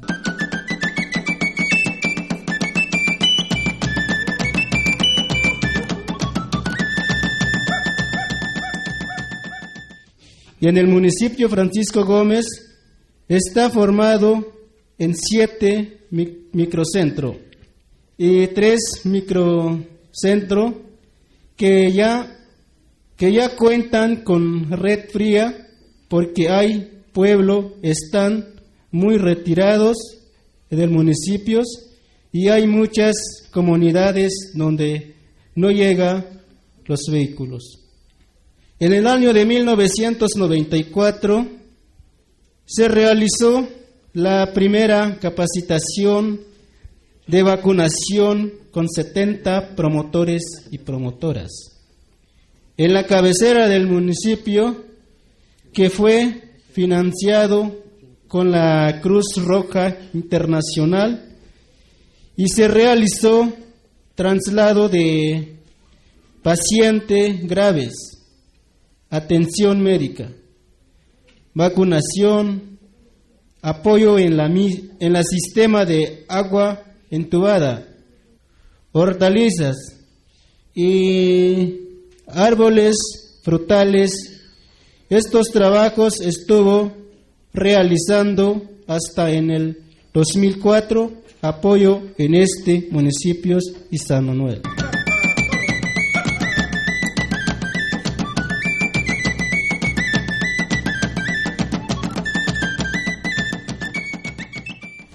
[10.60, 12.46] Y en el municipio Francisco Gómez
[13.28, 14.54] está formado
[15.00, 17.38] en siete microcentros
[18.16, 20.74] y tres microcentros
[21.56, 22.38] que ya,
[23.18, 25.68] que ya cuentan con red fría
[26.08, 28.46] porque hay pueblos, están
[28.92, 29.98] muy retirados
[30.70, 31.62] del municipio
[32.32, 33.16] y hay muchas
[33.52, 35.16] comunidades donde
[35.56, 36.42] no llegan
[36.86, 37.80] los vehículos.
[38.80, 41.48] En el año de 1994
[42.66, 43.68] se realizó
[44.14, 46.42] la primera capacitación
[47.28, 51.52] de vacunación con 70 promotores y promotoras.
[52.78, 54.86] En la cabecera del municipio,
[55.74, 57.81] que fue financiado
[58.32, 61.36] con la Cruz Roja Internacional
[62.38, 63.52] y se realizó
[64.16, 65.58] traslado de
[66.42, 67.94] pacientes graves,
[69.10, 70.32] atención médica,
[71.54, 72.80] vacunación,
[73.62, 77.86] apoyo en la, en la sistema de agua entubada,
[78.94, 79.76] hortalizas
[80.74, 81.82] y
[82.28, 82.96] árboles
[83.44, 84.14] frutales.
[85.10, 87.01] Estos trabajos estuvo
[87.54, 89.78] realizando hasta en el
[90.14, 91.12] 2004
[91.42, 93.58] apoyo en este municipio
[93.90, 94.62] y San Manuel.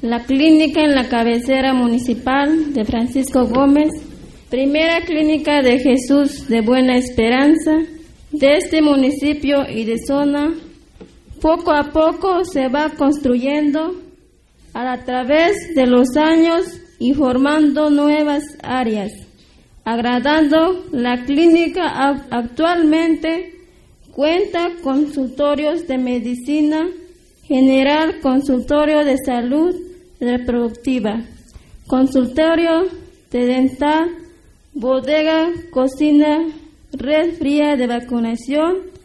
[0.02, 3.90] La clínica en la cabecera municipal de Francisco Gómez,
[4.50, 7.72] primera clínica de Jesús de Buena Esperanza
[8.30, 10.54] de este municipio y de zona,
[11.40, 13.94] poco a poco se va construyendo
[14.74, 16.66] a través de los años
[16.98, 19.12] y formando nuevas áreas,
[19.84, 21.84] agradando la clínica
[22.30, 23.54] actualmente
[24.12, 26.86] cuenta consultorios de medicina
[27.44, 29.74] general, consultorio de salud
[30.20, 31.22] reproductiva,
[31.86, 32.84] consultorio
[33.30, 34.10] de dental,
[34.74, 36.46] bodega, cocina,
[36.92, 38.95] red fría de vacunación,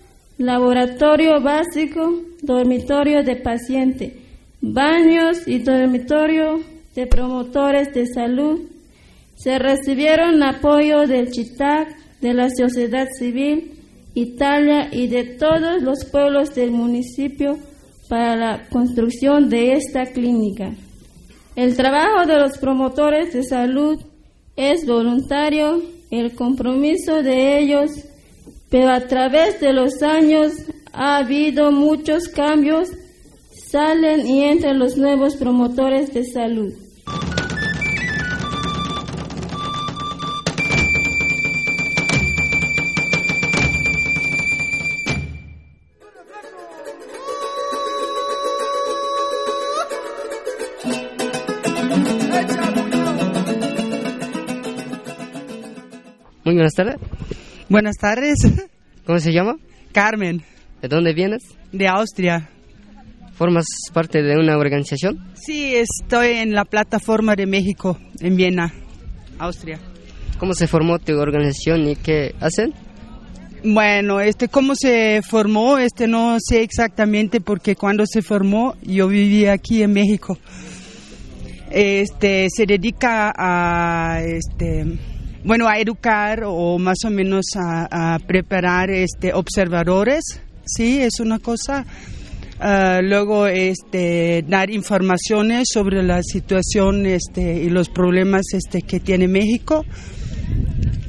[0.42, 4.18] laboratorio básico, dormitorio de paciente,
[4.62, 6.62] baños y dormitorio
[6.96, 8.62] de promotores de salud.
[9.36, 13.74] Se recibieron apoyo del CHITAC, de la sociedad civil,
[14.14, 17.58] Italia y de todos los pueblos del municipio
[18.10, 20.72] para la construcción de esta clínica.
[21.56, 24.00] El trabajo de los promotores de salud
[24.56, 27.90] es voluntario, el compromiso de ellos,
[28.72, 30.54] pero a través de los años
[30.94, 32.88] ha habido muchos cambios,
[33.70, 36.74] salen y entran los nuevos promotores de salud.
[57.72, 58.36] Buenas tardes.
[59.06, 59.56] ¿Cómo se llama?
[59.94, 60.44] Carmen.
[60.82, 61.42] ¿De dónde vienes?
[61.72, 62.50] De Austria.
[63.36, 65.32] ¿Formas parte de una organización?
[65.36, 68.74] Sí, estoy en la plataforma de México, en Viena,
[69.40, 69.80] Austria.
[70.38, 72.74] ¿Cómo se formó tu organización y qué hacen?
[73.64, 79.54] Bueno, este, cómo se formó, este, no sé exactamente porque cuando se formó yo vivía
[79.54, 80.38] aquí en México.
[81.70, 85.00] Este, se dedica a, este,
[85.44, 91.86] bueno, a educar o más o menos a, preparar este, observadores, sí, es una cosa.
[92.60, 99.28] Ah, luego, este, dar informaciones sobre la situación este, y los problemas este, que tiene
[99.28, 99.84] México.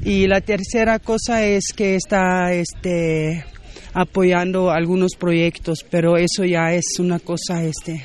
[0.05, 3.45] Y la tercera cosa es que está este,
[3.93, 8.03] apoyando algunos proyectos, pero eso ya es una cosa este,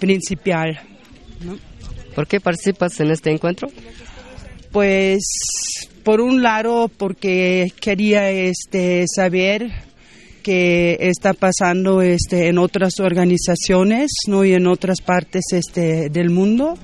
[0.00, 0.80] principal.
[2.14, 3.68] ¿Por qué participas en este encuentro?
[4.72, 9.68] Pues por un lado porque quería este saber
[10.44, 16.78] qué está pasando este en otras organizaciones, no y en otras partes este del mundo.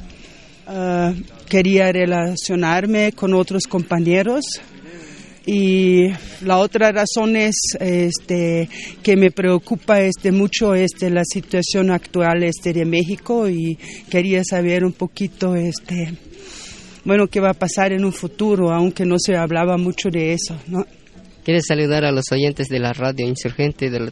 [0.67, 1.15] Ah,
[1.49, 4.45] quería relacionarme con otros compañeros.
[5.49, 6.09] Y
[6.41, 8.69] la otra razón es este
[9.01, 13.49] que me preocupa este mucho este la situación actual este de México.
[13.49, 13.79] Y
[14.11, 16.15] quería saber un poquito este
[17.07, 20.57] bueno, qué va a pasar en un futuro, aunque no se hablaba mucho de eso,
[20.67, 20.85] ¿no?
[21.45, 24.11] ¿Quieres saludar a los oyentes de la radio insurgente de,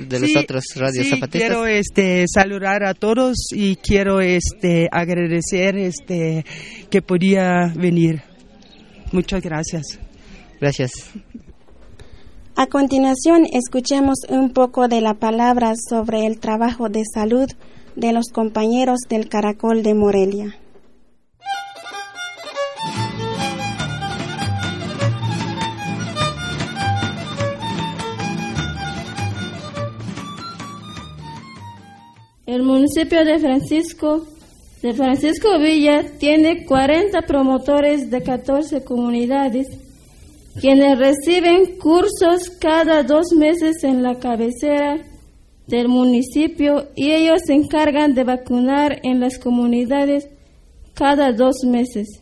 [0.00, 6.44] de las otras radios sí, quiero este, saludar a todos y quiero este, agradecer este,
[6.90, 8.22] que podía venir.
[9.12, 10.00] Muchas gracias.
[10.60, 10.90] Gracias.
[12.56, 17.46] A continuación, escuchemos un poco de la palabra sobre el trabajo de salud
[17.94, 20.56] de los compañeros del Caracol de Morelia.
[32.52, 34.26] El municipio de Francisco
[34.82, 39.68] de Francisco Villa tiene 40 promotores de 14 comunidades,
[40.60, 44.98] quienes reciben cursos cada dos meses en la cabecera
[45.66, 50.28] del municipio y ellos se encargan de vacunar en las comunidades
[50.92, 52.20] cada dos meses.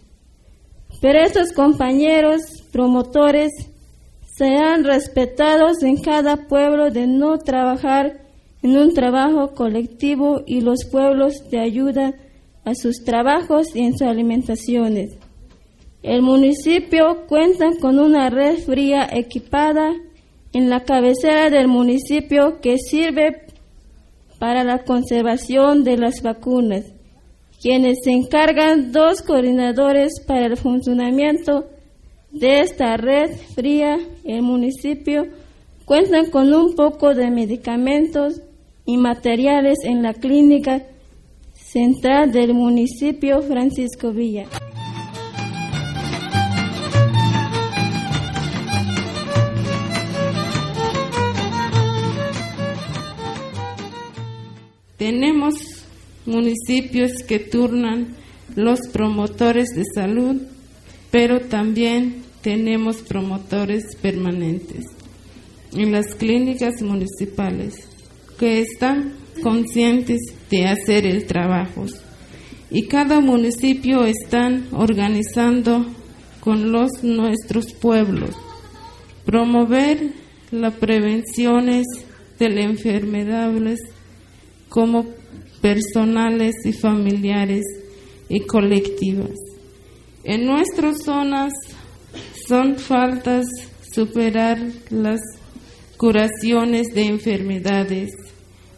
[1.01, 3.51] Pero estos compañeros promotores
[4.37, 8.20] sean respetados en cada pueblo de no trabajar
[8.63, 12.15] en un trabajo colectivo y los pueblos de ayuda
[12.65, 15.17] a sus trabajos y en sus alimentaciones.
[16.03, 19.93] El municipio cuenta con una red fría equipada
[20.53, 23.47] en la cabecera del municipio que sirve
[24.39, 26.85] para la conservación de las vacunas,
[27.61, 31.67] quienes se encargan dos coordinadores para el funcionamiento
[32.31, 33.99] de esta red fría.
[34.25, 35.27] El municipio
[35.85, 38.41] cuenta con un poco de medicamentos
[38.91, 40.83] y materiales en la clínica
[41.55, 44.47] central del municipio Francisco Villa.
[54.97, 55.55] Tenemos
[56.27, 58.17] municipios que turnan
[58.57, 60.43] los promotores de salud,
[61.13, 64.85] pero también tenemos promotores permanentes
[65.75, 67.90] en las clínicas municipales
[68.41, 69.13] que están
[69.43, 70.19] conscientes
[70.49, 71.85] de hacer el trabajo.
[72.71, 75.85] Y cada municipio están organizando
[76.41, 78.31] con los nuestros pueblos.
[79.27, 80.13] Promover
[80.51, 81.85] las prevenciones
[82.39, 83.79] de las enfermedades
[84.71, 85.07] como
[85.61, 87.65] personales y familiares
[88.31, 89.35] y colectivas.
[90.25, 91.53] En nuestras zonas
[92.49, 93.45] son faltas
[93.93, 95.21] superar las
[95.99, 98.09] curaciones de enfermedades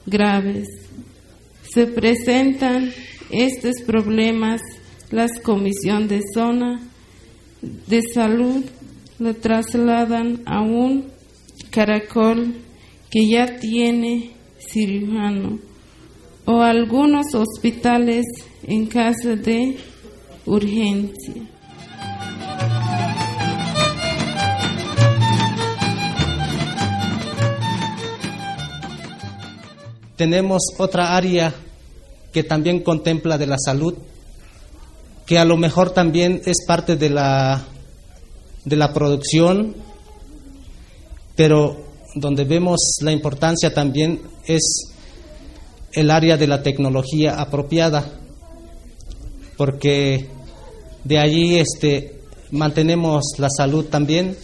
[0.07, 0.69] graves.
[1.63, 2.91] Se presentan
[3.31, 4.61] estos problemas,
[5.11, 6.81] las comisiones de zona
[7.63, 8.65] de salud
[9.19, 11.07] lo trasladan a un
[11.71, 12.55] caracol
[13.11, 15.59] que ya tiene cirujano
[16.45, 18.25] o algunos hospitales
[18.65, 19.77] en caso de
[20.47, 21.52] urgencia.
[30.23, 31.53] Tenemos otra área
[32.33, 33.95] que también contempla de la salud,
[35.27, 37.65] que a lo mejor también es parte de la,
[38.65, 39.75] de la producción,
[41.35, 41.77] pero
[42.15, 44.95] donde vemos la importancia también es
[45.91, 48.09] el área de la tecnología apropiada,
[49.57, 50.29] porque
[51.03, 52.21] de allí este,
[52.53, 54.37] mantenemos la salud también.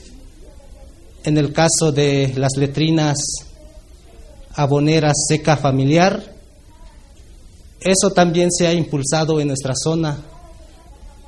[1.22, 3.48] En el caso de las letrinas
[4.55, 6.35] aboneras seca familiar,
[7.81, 10.19] eso también se ha impulsado en nuestra zona,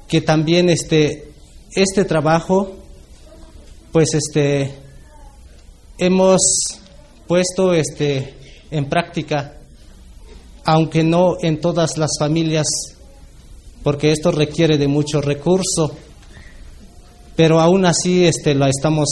[0.08, 1.32] que también este,
[1.74, 2.76] este trabajo,
[3.92, 4.74] pues este,
[5.98, 6.40] hemos
[7.26, 8.34] puesto este,
[8.70, 9.56] en práctica
[10.64, 12.66] aunque no en todas las familias,
[13.82, 15.96] porque esto requiere de mucho recurso,
[17.36, 19.08] pero aún así este, lo estamos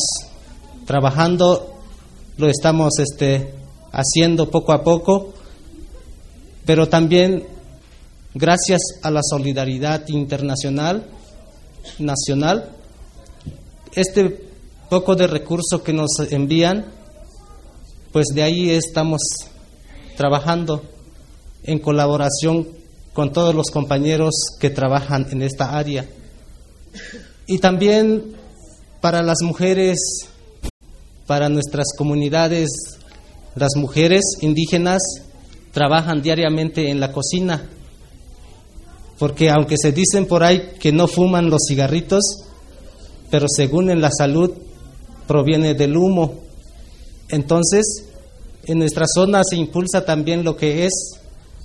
[0.86, 1.74] trabajando,
[2.36, 3.54] lo estamos este,
[3.92, 5.32] haciendo poco a poco,
[6.64, 7.44] pero también
[8.34, 11.06] gracias a la solidaridad internacional,
[11.98, 12.70] nacional,
[13.92, 14.48] este
[14.88, 16.86] poco de recurso que nos envían,
[18.12, 19.20] pues de ahí estamos
[20.16, 20.82] trabajando
[21.64, 22.68] en colaboración
[23.12, 26.06] con todos los compañeros que trabajan en esta área.
[27.46, 28.36] Y también
[29.00, 29.98] para las mujeres,
[31.26, 32.68] para nuestras comunidades,
[33.54, 35.00] las mujeres indígenas
[35.72, 37.68] trabajan diariamente en la cocina,
[39.18, 42.22] porque aunque se dicen por ahí que no fuman los cigarritos,
[43.30, 44.52] pero según en la salud
[45.26, 46.34] proviene del humo.
[47.28, 48.04] Entonces,
[48.64, 51.18] en nuestra zona se impulsa también lo que es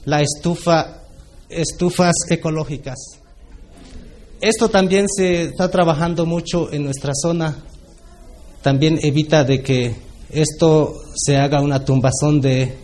[0.06, 1.02] la estufa,
[1.50, 2.98] estufas ecológicas.
[4.42, 7.56] Esto también se está trabajando mucho en nuestra zona.
[8.62, 9.96] También evita de que
[10.34, 12.76] esto se haga una tumbazón de,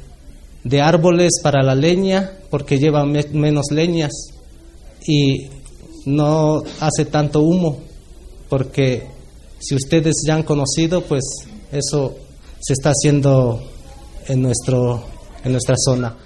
[0.64, 4.12] de árboles para la leña, porque lleva menos leñas
[5.06, 5.50] y
[6.06, 7.80] no hace tanto humo,
[8.50, 9.08] porque
[9.60, 11.24] si ustedes ya han conocido, pues
[11.72, 12.16] eso
[12.60, 13.62] se está haciendo
[14.28, 15.04] en, nuestro,
[15.44, 16.18] en nuestra zona.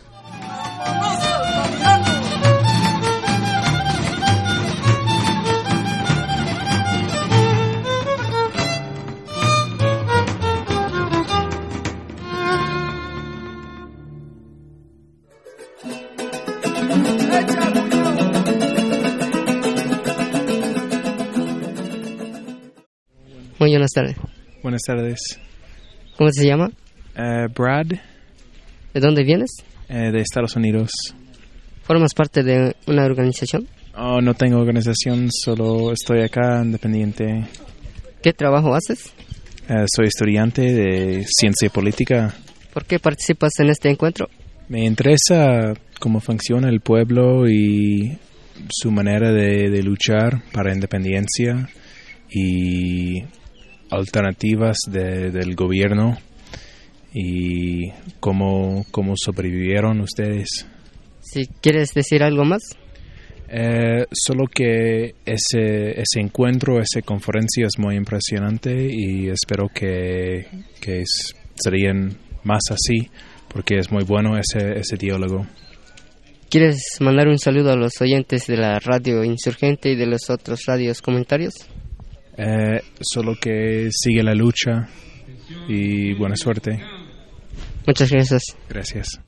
[23.73, 24.15] Buenas tardes.
[24.61, 25.19] Buenas tardes.
[26.17, 26.69] ¿Cómo se llama?
[27.15, 27.87] Eh, Brad.
[28.93, 29.49] ¿De dónde vienes?
[29.89, 30.91] Eh, de Estados Unidos.
[31.83, 33.67] ¿Formas parte de una organización?
[33.95, 37.45] Oh, no tengo organización, solo estoy acá independiente.
[38.21, 39.11] ¿Qué trabajo haces?
[39.67, 42.33] Eh, soy estudiante de ciencia política.
[42.73, 44.29] ¿Por qué participas en este encuentro?
[44.69, 48.17] Me interesa cómo funciona el pueblo y
[48.69, 51.67] su manera de, de luchar para independencia
[52.29, 53.23] y
[53.95, 56.17] alternativas de, del gobierno
[57.13, 60.65] y cómo, cómo sobrevivieron ustedes.
[61.21, 62.61] Si quieres decir algo más.
[63.55, 70.47] Eh, solo que ese, ese encuentro, esa conferencia es muy impresionante y espero que,
[70.81, 73.09] que es- serían más así
[73.49, 75.45] porque es muy bueno ese, ese diálogo.
[76.49, 80.61] ¿Quieres mandar un saludo a los oyentes de la radio Insurgente y de los otros
[80.65, 81.53] radios comentarios?
[82.37, 84.87] Eh, solo que sigue la lucha
[85.67, 86.81] y buena suerte.
[87.85, 88.41] Muchas gracias.
[88.69, 89.19] Gracias.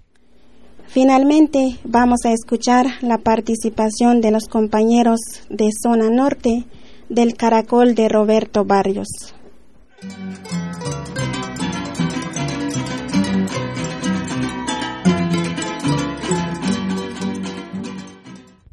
[0.88, 6.66] Finalmente, vamos a escuchar la participación de los compañeros de Zona Norte
[7.10, 9.08] del Caracol de Roberto Barrios.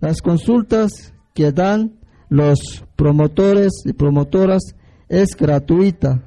[0.01, 2.02] Las consultas que dan
[2.33, 4.75] los promotores y promotoras
[5.09, 6.23] es gratuita.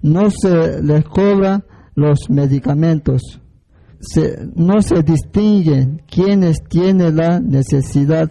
[0.00, 3.20] No se les cobra los medicamentos.
[4.54, 8.30] No se distinguen quienes tienen la necesidad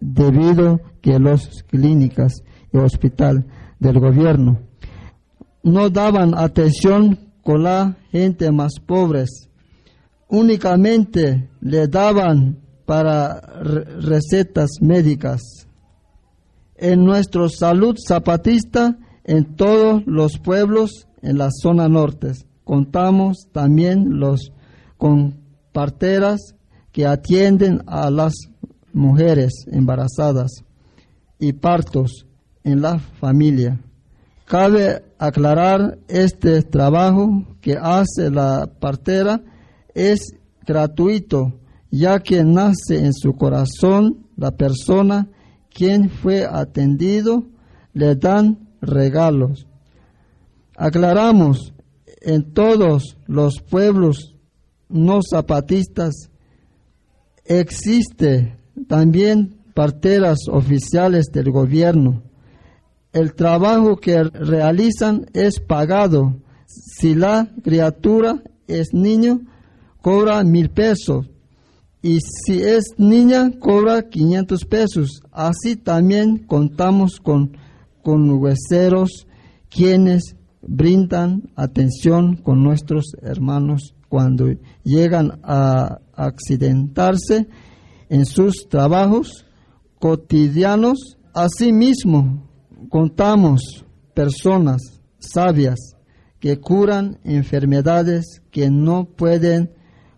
[0.00, 2.42] debido que las clínicas
[2.72, 3.46] y hospital
[3.80, 4.60] del gobierno
[5.64, 9.48] no daban atención con la gente más pobres.
[10.28, 15.67] Únicamente le daban para re- recetas médicas.
[16.80, 24.52] En nuestra salud zapatista, en todos los pueblos en la zona norte, contamos también los
[24.96, 25.40] con
[25.72, 26.54] parteras
[26.92, 28.34] que atienden a las
[28.92, 30.62] mujeres embarazadas
[31.40, 32.26] y partos
[32.62, 33.80] en la familia.
[34.44, 39.42] Cabe aclarar este trabajo que hace la partera
[39.94, 40.20] es
[40.64, 41.58] gratuito,
[41.90, 45.28] ya que nace en su corazón la persona
[45.78, 47.44] quien fue atendido,
[47.92, 49.68] le dan regalos.
[50.76, 51.72] Aclaramos,
[52.20, 54.34] en todos los pueblos
[54.88, 56.30] no zapatistas
[57.44, 58.58] existe
[58.88, 62.24] también parteras oficiales del gobierno.
[63.12, 66.42] El trabajo que realizan es pagado.
[66.66, 69.42] Si la criatura es niño,
[70.02, 71.30] cobra mil pesos.
[72.00, 75.22] Y si es niña, cobra 500 pesos.
[75.32, 77.56] Así también contamos con,
[78.02, 79.26] con hueseros
[79.68, 84.46] quienes brindan atención con nuestros hermanos cuando
[84.84, 87.48] llegan a accidentarse
[88.08, 89.44] en sus trabajos
[89.98, 91.18] cotidianos.
[91.34, 92.48] Asimismo,
[92.88, 93.84] contamos
[94.14, 94.80] personas
[95.18, 95.78] sabias
[96.40, 99.72] que curan enfermedades que no pueden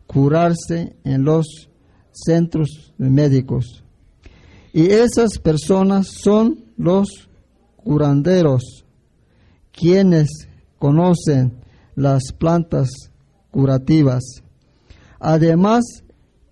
[0.06, 1.69] curarse en los
[2.24, 3.82] centros médicos.
[4.72, 7.28] Y esas personas son los
[7.76, 8.84] curanderos,
[9.72, 10.28] quienes
[10.78, 11.52] conocen
[11.94, 12.88] las plantas
[13.50, 14.22] curativas.
[15.18, 15.82] Además,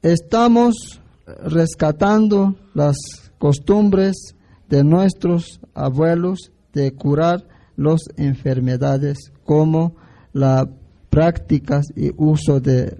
[0.02, 1.00] estamos
[1.44, 2.96] rescatando las
[3.38, 4.34] costumbres
[4.68, 7.46] de nuestros abuelos de curar
[7.76, 9.94] las enfermedades como
[10.32, 10.68] la
[11.10, 12.98] prácticas y uso de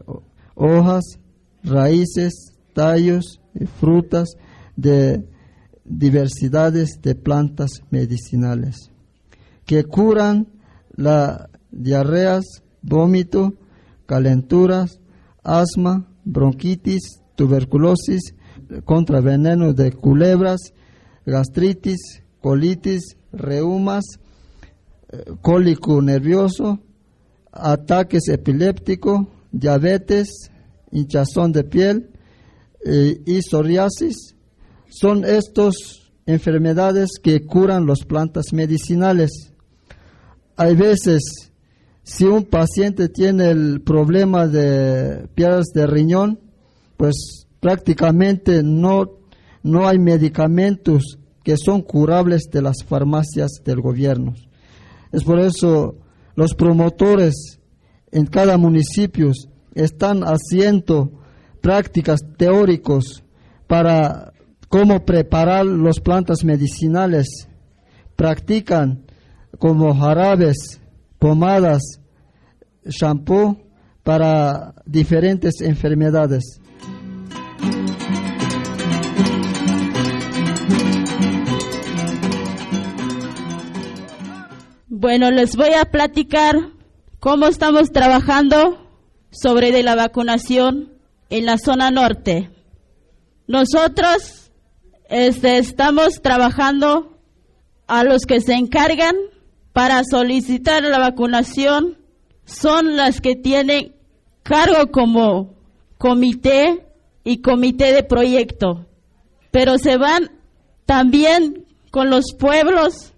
[0.54, 1.04] hojas,
[1.62, 4.36] raíces, tallos y frutas
[4.76, 5.24] de
[5.84, 8.92] diversidades de plantas medicinales
[9.66, 10.46] que curan
[10.94, 12.44] la diarreas,
[12.80, 13.54] vómito,
[14.06, 15.00] calenturas,
[15.42, 18.34] asma, bronquitis, tuberculosis,
[18.84, 20.72] contra veneno de culebras,
[21.26, 24.04] gastritis, colitis, reumas,
[25.10, 26.78] eh, cólico nervioso,
[27.50, 30.28] ataques epilépticos, diabetes,
[30.92, 32.10] hinchazón de piel
[33.26, 34.34] y psoriasis.
[34.88, 35.74] Son estas
[36.26, 39.30] enfermedades que curan las plantas medicinales.
[40.56, 41.22] Hay veces,
[42.02, 46.40] si un paciente tiene el problema de piedras de riñón,
[46.96, 49.18] pues prácticamente no,
[49.62, 54.34] no hay medicamentos que son curables de las farmacias del gobierno.
[55.12, 55.96] Es por eso
[56.34, 57.58] los promotores
[58.12, 59.32] en cada municipio
[59.74, 61.17] están haciendo
[61.68, 63.22] prácticas teóricas
[63.66, 64.32] para
[64.70, 67.46] cómo preparar las plantas medicinales.
[68.16, 69.04] Practican
[69.58, 70.80] como jarabes,
[71.18, 71.82] pomadas,
[72.86, 73.58] shampoo
[74.02, 76.58] para diferentes enfermedades.
[84.86, 86.54] Bueno, les voy a platicar
[87.20, 88.88] cómo estamos trabajando
[89.30, 90.96] sobre de la vacunación
[91.30, 92.50] en la zona norte.
[93.46, 94.50] Nosotros
[95.08, 97.18] este, estamos trabajando
[97.86, 99.14] a los que se encargan
[99.72, 101.98] para solicitar la vacunación.
[102.44, 103.94] Son las que tienen
[104.42, 105.54] cargo como
[105.98, 106.86] comité
[107.24, 108.86] y comité de proyecto,
[109.50, 110.30] pero se van
[110.86, 113.12] también con los pueblos,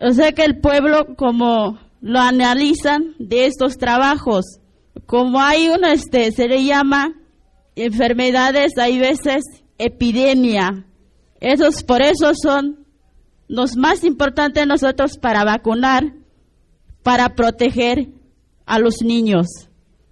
[0.00, 4.44] o sea que el pueblo como lo analizan de estos trabajos,
[5.06, 7.19] como hay una, este, se le llama
[7.84, 9.44] enfermedades, hay veces
[9.78, 10.84] epidemia,
[11.40, 12.86] esos por eso son
[13.48, 16.12] los más importantes nosotros para vacunar,
[17.02, 18.08] para proteger
[18.66, 19.46] a los niños.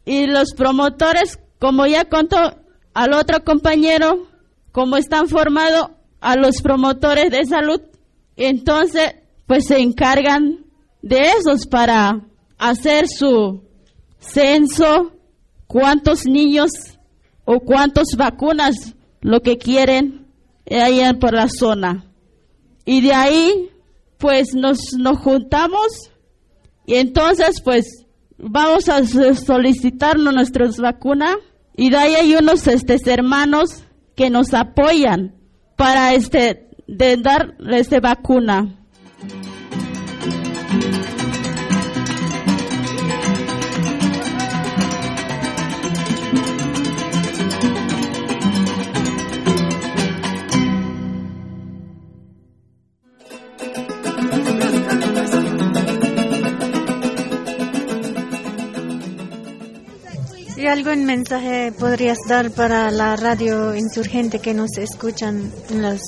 [0.05, 2.59] Y los promotores, como ya contó
[2.95, 4.27] al otro compañero,
[4.73, 5.91] como están formados
[6.21, 7.81] a los promotores de salud,
[8.37, 9.17] entonces
[9.47, 10.65] pues se encargan
[11.03, 12.23] de esos para
[12.59, 13.63] hacer su
[14.19, 15.13] censo,
[15.67, 16.71] cuántos niños
[17.51, 20.27] o cuántas vacunas lo que quieren
[20.71, 22.05] allá por la zona.
[22.85, 23.71] Y de ahí
[24.19, 26.11] pues nos, nos juntamos
[26.85, 28.05] y entonces pues
[28.37, 29.03] vamos a
[29.35, 31.37] solicitar nuestras vacunas
[31.75, 33.83] y de ahí hay unos este, hermanos
[34.15, 35.35] que nos apoyan
[35.75, 37.19] para este de
[37.71, 38.77] este vacuna.
[60.69, 66.03] ¿Y algún mensaje podrías dar para la radio insurgente que nos escuchan en las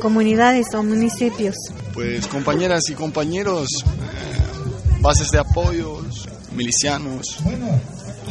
[0.00, 1.56] comunidades o municipios?
[1.92, 7.38] Pues compañeras y compañeros, eh, bases de apoyos, milicianos,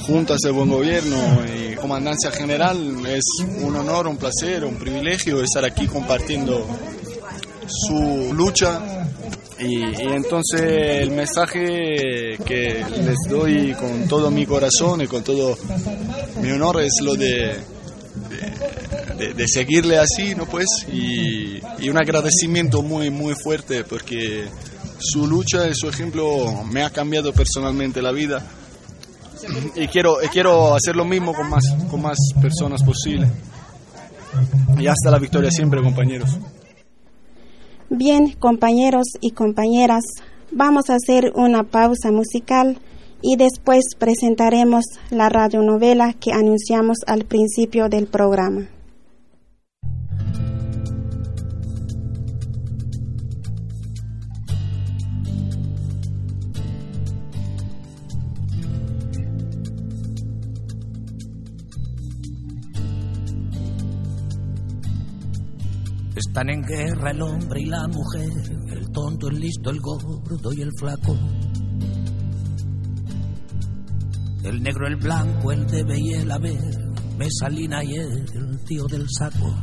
[0.08, 1.18] juntas de buen gobierno
[1.54, 3.26] y comandancia general, es
[3.62, 6.66] un honor, un placer, un privilegio estar aquí compartiendo
[7.68, 9.03] su lucha
[9.66, 10.62] y, entonces
[11.02, 15.58] el mensaje que les doy con todo mi corazón y con todo
[16.42, 17.58] mi honor es lo de,
[19.36, 20.46] de, seguirle así, ¿no?
[20.46, 24.46] Pues, y, un agradecimiento muy, muy fuerte porque
[25.00, 28.44] su lucha y su ejemplo me ha cambiado personalmente la vida
[29.76, 33.28] y quiero, quiero hacer lo mismo con más, con más personas posible.
[34.80, 36.38] Y hasta la victoria siempre, compañeros.
[37.96, 40.02] Bien, compañeros y compañeras,
[40.52, 42.80] vamos a hacer una pausa musical
[43.22, 48.68] y después presentaremos la radionovela que anunciamos al principio del programa.
[66.44, 68.30] Están en guerra el hombre y la mujer,
[68.70, 71.18] el tonto, el listo, el gordo y el flaco.
[74.44, 76.60] El negro, el blanco, el debe y el haber,
[77.18, 79.56] Mesalina y el tío del saco.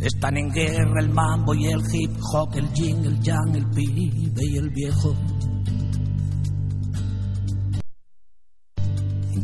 [0.00, 4.44] Están en guerra el mambo y el hip hop, el yin, el yang, el pibe
[4.52, 5.16] y el viejo.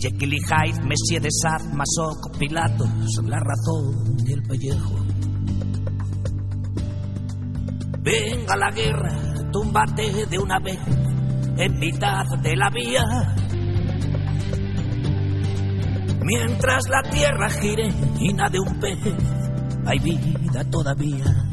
[0.01, 1.71] Jekyll y Hyde, Messie de Sade,
[2.39, 2.89] Pilatos,
[3.23, 4.97] la razón y el pellejo.
[8.03, 10.79] Venga la guerra, túmbate de una vez
[11.59, 13.05] en mitad de la vía.
[16.23, 17.89] Mientras la tierra gire
[18.21, 18.99] y nade un pez,
[19.85, 21.50] hay vida todavía.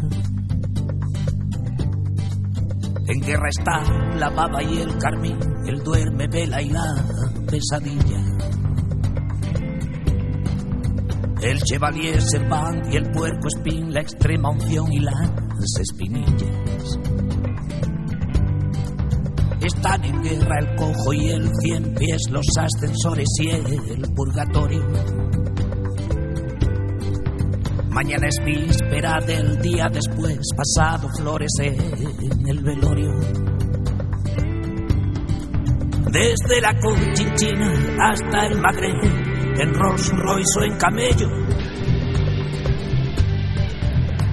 [3.09, 3.81] En guerra está
[4.17, 6.83] la baba y el carmín, el duerme, vela y la
[7.49, 8.21] pesadilla.
[11.41, 16.99] El chevalier serpán y el puerco espín, la extrema unción y las espinillas.
[19.61, 25.26] Están en guerra el cojo y el cien pies, los ascensores y el purgatorio.
[27.97, 33.11] Mañana es víspera del día después, pasado flores en el velorio.
[36.11, 41.27] Desde la Conchinchina hasta el Magreb, en Rolls Royce o en camello.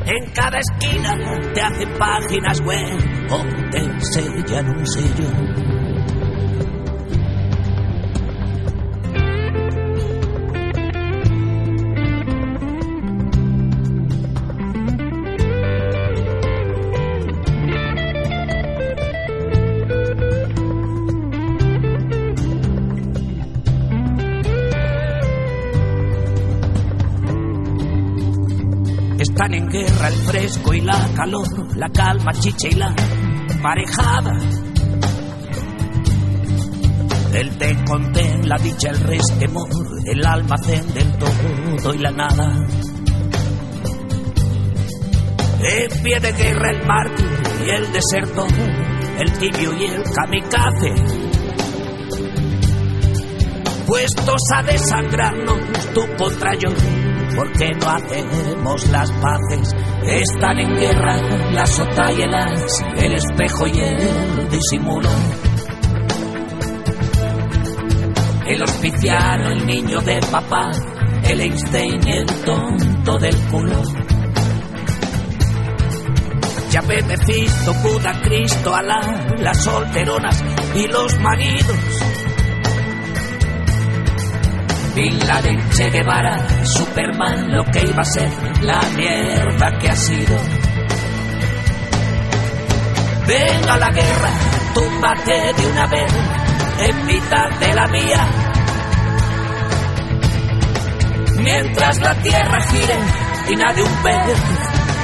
[0.05, 1.17] En cada esquina
[1.55, 2.99] te hacen páginas web
[3.31, 3.81] o te
[4.13, 5.64] sellan un sello.
[29.47, 32.95] En guerra el fresco y la calor, la calma, chicha y la
[33.61, 34.33] marejada.
[37.35, 39.69] El té con té, la dicha, el resquemor,
[40.07, 42.59] el almacén del todo y la nada.
[45.61, 48.47] En pie de guerra el mártir y el deserto,
[49.19, 50.95] el tibio y el kamikaze.
[53.87, 55.59] Puestos a desangrarnos
[55.93, 56.71] tú contra yo,
[57.37, 59.75] porque no hacemos las paces.
[60.05, 61.17] Están en guerra
[61.53, 65.09] las sota y el as, el espejo y el disimulo.
[68.47, 70.71] El hospiciano, el niño de papá,
[71.25, 73.83] el Einstein el tonto del culo.
[76.71, 79.01] Ya Mephisto, Buda, Cristo, Alá,
[79.39, 82.14] las solteronas y los maridos.
[84.95, 88.31] Bin Laden, Che Guevara, Superman, lo que iba a ser
[88.63, 90.37] la mierda que ha sido.
[93.27, 94.31] Venga la guerra,
[94.73, 96.13] túmbate de una vez
[96.79, 98.29] en mitad de la vía.
[101.39, 102.99] Mientras la tierra gire
[103.49, 104.17] y nadie un ve,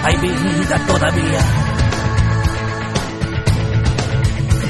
[0.04, 1.40] hay vida todavía.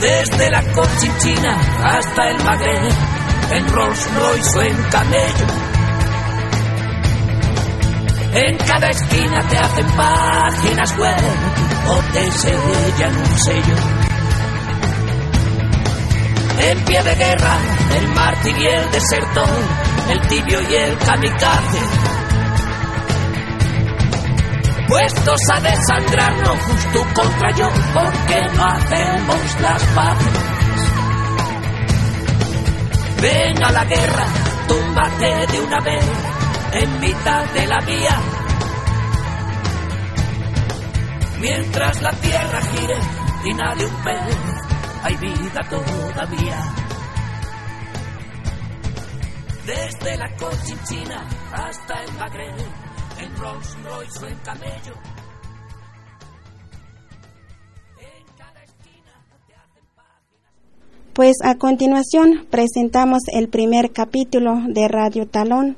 [0.01, 3.20] Desde la Cochinchina hasta el Magreb,
[3.53, 5.47] en Rolls Royce o en camello.
[8.33, 11.17] En cada esquina te hacen páginas web
[11.89, 13.77] o te sellan un sello.
[16.61, 17.59] En pie de guerra,
[17.97, 19.49] el mártir y el desertor,
[20.11, 21.79] el tibio y el kamikaze.
[24.87, 26.59] Puestos a desangrarnos
[26.93, 30.60] tú contra yo, porque no hacemos las paces.
[33.23, 34.27] Ven a la guerra,
[34.67, 36.05] túmbate de una vez
[36.73, 38.21] en mitad de la vía.
[41.39, 42.99] Mientras la tierra gire
[43.45, 44.37] y nadie un pez,
[45.03, 46.75] hay vida todavía.
[49.67, 52.57] Desde la Cochinchina hasta el Magreb,
[53.19, 55.10] en Rolls Royce o en camello.
[61.21, 65.77] Pues a continuación presentamos el primer capítulo de Radio Talón,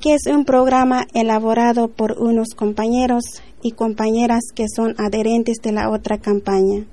[0.00, 3.22] que es un programa elaborado por unos compañeros
[3.62, 6.84] y compañeras que son adherentes de la otra campaña.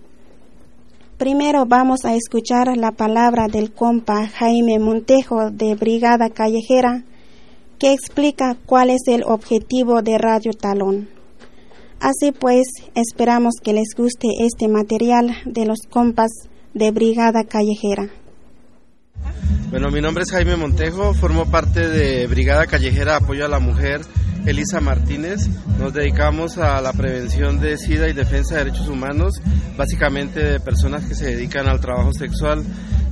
[1.18, 7.06] Primero vamos a escuchar la palabra del compa Jaime Montejo de Brigada Callejera,
[7.80, 11.10] que explica cuál es el objetivo de Radio Talón.
[12.00, 16.30] Así pues, esperamos que les guste este material de los compas
[16.80, 18.08] de Brigada Callejera.
[19.70, 24.02] Bueno, mi nombre es Jaime Montejo, formo parte de Brigada Callejera Apoyo a la Mujer
[24.46, 25.48] Elisa Martínez.
[25.80, 29.42] Nos dedicamos a la prevención de SIDA y defensa de derechos humanos,
[29.78, 32.64] básicamente de personas que se dedican al trabajo sexual.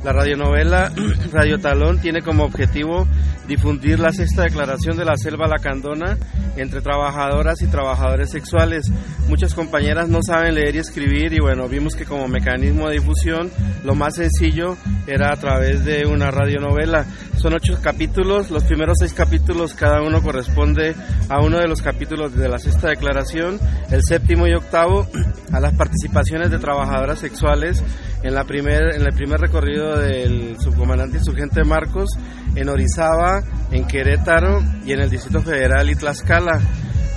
[0.03, 0.91] La radionovela
[1.33, 3.07] Radio Talón tiene como objetivo
[3.47, 6.17] difundir la sexta declaración de la selva lacandona
[6.55, 8.91] entre trabajadoras y trabajadores sexuales.
[9.27, 13.49] Muchas compañeras no saben leer y escribir y bueno, vimos que como mecanismo de difusión
[13.83, 17.05] lo más sencillo era a través de una radionovela.
[17.37, 20.95] Son ocho capítulos, los primeros seis capítulos cada uno corresponde
[21.29, 23.59] a uno de los capítulos de la sexta declaración,
[23.91, 25.07] el séptimo y octavo
[25.51, 27.83] a las participaciones de trabajadoras sexuales
[28.23, 32.09] en, la primer, en el primer recorrido del subcomandante insurgente Marcos
[32.55, 36.59] en Orizaba, en Querétaro y en el Distrito Federal y Tlaxcala.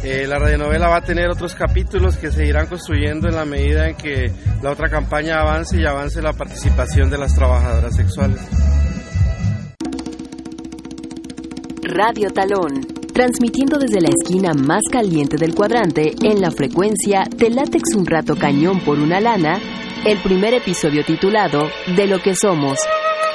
[0.03, 3.87] Eh, la radionovela va a tener otros capítulos que se irán construyendo en la medida
[3.87, 4.33] en que
[4.63, 8.41] la otra campaña avance y avance la participación de las trabajadoras sexuales.
[11.83, 12.87] Radio Talón,
[13.21, 18.35] transmitiendo desde la esquina más caliente del cuadrante en la frecuencia de látex un rato
[18.35, 19.61] cañón por una lana,
[20.07, 21.69] el primer episodio titulado
[21.99, 22.79] De lo que somos,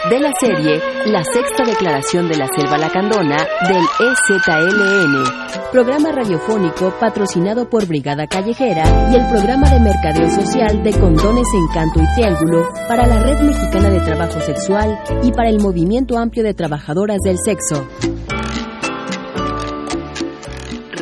[0.10, 5.24] de la serie La Sexta Declaración de la Selva Lacandona del EZLN,
[5.72, 12.02] programa radiofónico patrocinado por Brigada Callejera y el programa de mercadeo social de Condones Encanto
[12.02, 16.56] y Triángulo para la Red Mexicana de Trabajo Sexual y para el Movimiento Amplio de
[16.56, 17.88] Trabajadoras del Sexo.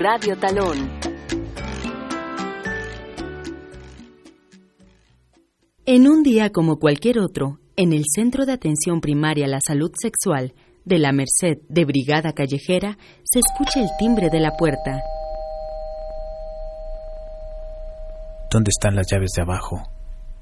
[0.03, 0.89] Radio Talón.
[5.85, 9.91] En un día como cualquier otro, en el Centro de Atención Primaria a la Salud
[9.97, 14.99] Sexual de la Merced de Brigada Callejera, se escucha el timbre de la puerta.
[18.51, 19.83] ¿Dónde están las llaves de abajo?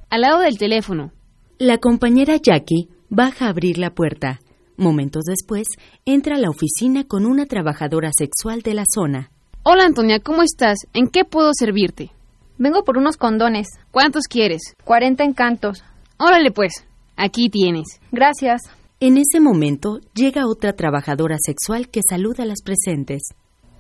[0.10, 1.12] Al lado del teléfono.
[1.60, 4.40] La compañera Jackie baja a abrir la puerta.
[4.76, 5.68] Momentos después,
[6.06, 9.30] entra a la oficina con una trabajadora sexual de la zona.
[9.64, 10.80] Hola Antonia, ¿cómo estás?
[10.92, 12.10] ¿En qué puedo servirte?
[12.58, 13.68] Vengo por unos condones.
[13.92, 14.62] ¿Cuántos quieres?
[14.86, 15.84] 40 encantos.
[16.18, 16.74] Órale pues,
[17.16, 18.00] aquí tienes.
[18.12, 18.64] Gracias.
[19.00, 23.22] En ese momento llega otra trabajadora sexual que saluda a las presentes.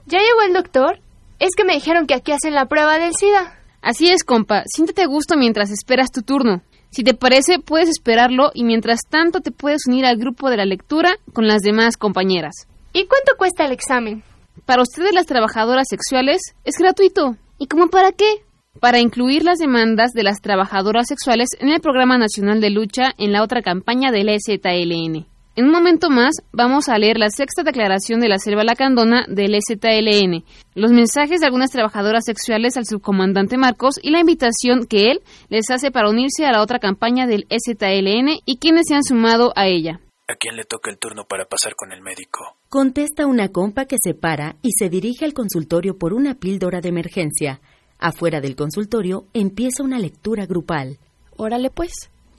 [0.06, 1.00] ¿Ya llegó el doctor?
[1.40, 3.60] Es que me dijeron que aquí hacen la prueba del SIDA.
[3.82, 4.62] Así es, compa.
[4.68, 6.62] Siéntate a gusto mientras esperas tu turno.
[6.92, 10.66] Si te parece, puedes esperarlo y mientras tanto te puedes unir al grupo de la
[10.66, 12.68] lectura con las demás compañeras.
[12.94, 14.24] ¿Y cuánto cuesta el examen?
[14.66, 17.36] Para ustedes las trabajadoras sexuales es gratuito.
[17.58, 18.44] ¿Y cómo para qué?
[18.80, 23.32] Para incluir las demandas de las trabajadoras sexuales en el Programa Nacional de Lucha en
[23.34, 25.26] la otra campaña del EZLN.
[25.54, 29.54] En un momento más vamos a leer la sexta declaración de la Selva Lacandona del
[29.54, 30.46] EZLN,
[30.76, 35.70] los mensajes de algunas trabajadoras sexuales al subcomandante Marcos y la invitación que él les
[35.70, 39.68] hace para unirse a la otra campaña del EZLN y quienes se han sumado a
[39.68, 40.00] ella.
[40.28, 42.58] ¿A quién le toca el turno para pasar con el médico?
[42.70, 46.90] Contesta una compa que se para y se dirige al consultorio por una píldora de
[46.90, 47.60] emergencia.
[48.00, 51.00] Afuera del consultorio empieza una lectura grupal.
[51.36, 51.92] Órale pues,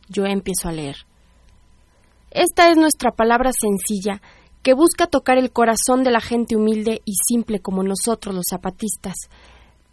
[0.09, 0.97] yo empiezo a leer.
[2.31, 4.23] Esta es nuestra palabra sencilla,
[4.63, 9.15] que busca tocar el corazón de la gente humilde y simple como nosotros los zapatistas,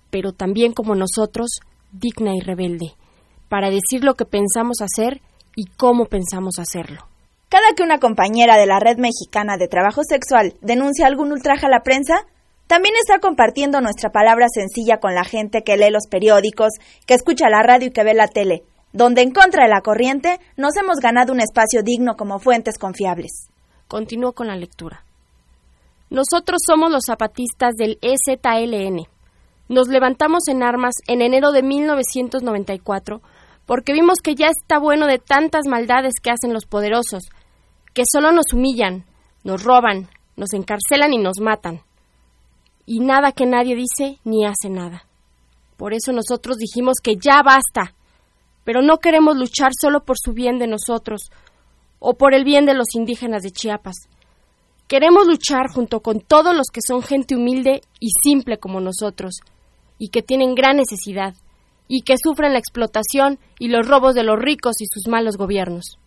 [0.09, 1.49] pero también como nosotros,
[1.91, 2.93] digna y rebelde,
[3.49, 5.21] para decir lo que pensamos hacer
[5.55, 7.08] y cómo pensamos hacerlo.
[7.49, 11.69] Cada que una compañera de la Red Mexicana de Trabajo Sexual denuncia algún ultraje a
[11.69, 12.27] la prensa,
[12.67, 16.69] también está compartiendo nuestra palabra sencilla con la gente que lee los periódicos,
[17.07, 18.61] que escucha la radio y que ve la tele,
[18.93, 23.49] donde en contra de la corriente nos hemos ganado un espacio digno como fuentes confiables.
[23.87, 25.03] Continúo con la lectura.
[26.11, 29.07] Nosotros somos los zapatistas del EZLN.
[29.69, 33.21] Nos levantamos en armas en enero de 1994
[33.65, 37.29] porque vimos que ya está bueno de tantas maldades que hacen los poderosos,
[37.93, 39.05] que solo nos humillan,
[39.43, 41.81] nos roban, nos encarcelan y nos matan
[42.89, 45.05] y nada que nadie dice ni hace nada.
[45.77, 47.93] Por eso nosotros dijimos que ya basta,
[48.63, 51.29] pero no queremos luchar solo por su bien de nosotros
[51.99, 53.95] o por el bien de los indígenas de Chiapas.
[54.87, 59.35] Queremos luchar junto con todos los que son gente humilde y simple como nosotros,
[59.99, 61.35] y que tienen gran necesidad,
[61.87, 65.99] y que sufren la explotación y los robos de los ricos y sus malos gobiernos.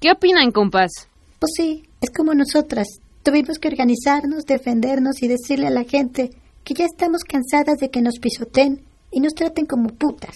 [0.00, 1.10] ¿Qué opinan, compás?
[1.42, 2.86] Pues sí, es como nosotras,
[3.22, 6.30] Tuvimos que organizarnos, defendernos y decirle a la gente
[6.64, 8.80] que ya estamos cansadas de que nos pisoteen
[9.12, 10.34] y nos traten como putas,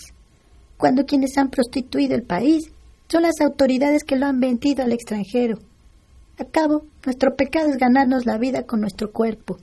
[0.76, 2.70] cuando quienes han prostituido el país
[3.08, 5.58] son las autoridades que lo han vendido al extranjero.
[6.38, 9.58] A cabo, nuestro pecado es ganarnos la vida con nuestro cuerpo.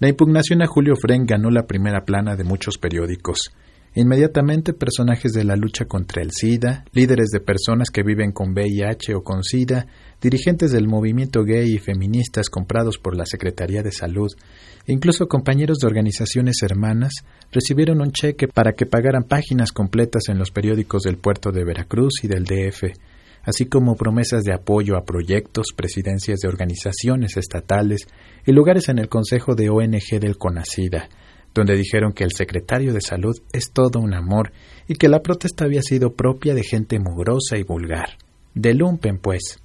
[0.00, 3.50] La impugnación a Julio Fren ganó la primera plana de muchos periódicos.
[3.94, 9.14] Inmediatamente personajes de la lucha contra el SIDA, líderes de personas que viven con VIH
[9.14, 9.86] o con SIDA,
[10.20, 14.28] dirigentes del movimiento gay y feministas comprados por la Secretaría de Salud,
[14.86, 17.12] incluso compañeros de organizaciones hermanas,
[17.50, 22.22] recibieron un cheque para que pagaran páginas completas en los periódicos del puerto de Veracruz
[22.22, 22.84] y del DF,
[23.42, 28.06] así como promesas de apoyo a proyectos, presidencias de organizaciones estatales
[28.44, 31.08] y lugares en el Consejo de ONG del CONACIDA,
[31.58, 34.52] donde dijeron que el secretario de Salud es todo un amor
[34.86, 38.10] y que la protesta había sido propia de gente mugrosa y vulgar.
[38.54, 39.58] De lumpen, pues.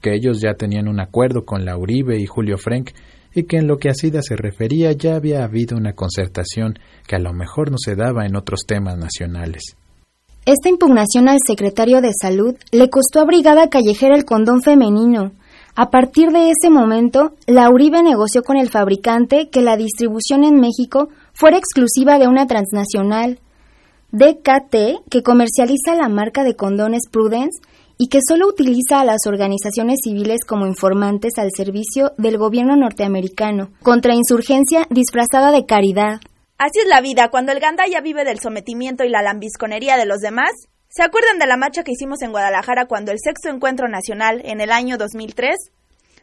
[0.00, 2.92] Que ellos ya tenían un acuerdo con la Uribe y Julio Frank
[3.34, 7.16] y que en lo que a SIDA se refería ya había habido una concertación que
[7.16, 9.76] a lo mejor no se daba en otros temas nacionales.
[10.46, 15.32] Esta impugnación al secretario de Salud le costó a Brigada Callejera el condón femenino,
[15.76, 20.60] a partir de ese momento, la Uribe negoció con el fabricante que la distribución en
[20.60, 23.38] México fuera exclusiva de una transnacional,
[24.12, 27.60] DKT, que comercializa la marca de condones Prudence
[27.96, 33.70] y que solo utiliza a las organizaciones civiles como informantes al servicio del gobierno norteamericano,
[33.82, 36.20] contra insurgencia disfrazada de caridad.
[36.58, 40.18] Así es la vida, cuando el gandaya vive del sometimiento y la lambisconería de los
[40.18, 40.50] demás,
[40.92, 44.60] ¿Se acuerdan de la marcha que hicimos en Guadalajara cuando el sexto encuentro nacional en
[44.60, 45.54] el año 2003?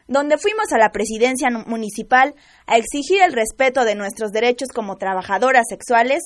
[0.08, 2.34] Donde fuimos a la presidencia municipal
[2.66, 6.20] a exigir el respeto de nuestros derechos como trabajadoras sexuales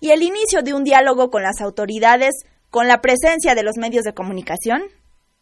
[0.00, 2.32] y el inicio de un diálogo con las autoridades
[2.70, 4.84] con la presencia de los medios de comunicación?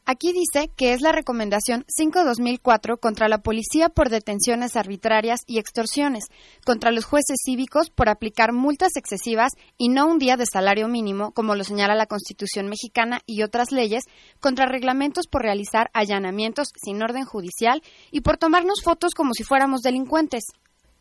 [0.05, 6.25] Aquí dice que es la recomendación 5-2004 contra la policía por detenciones arbitrarias y extorsiones,
[6.65, 11.31] contra los jueces cívicos por aplicar multas excesivas y no un día de salario mínimo,
[11.31, 14.03] como lo señala la Constitución mexicana y otras leyes,
[14.41, 17.81] contra reglamentos por realizar allanamientos sin orden judicial
[18.11, 20.43] y por tomarnos fotos como si fuéramos delincuentes.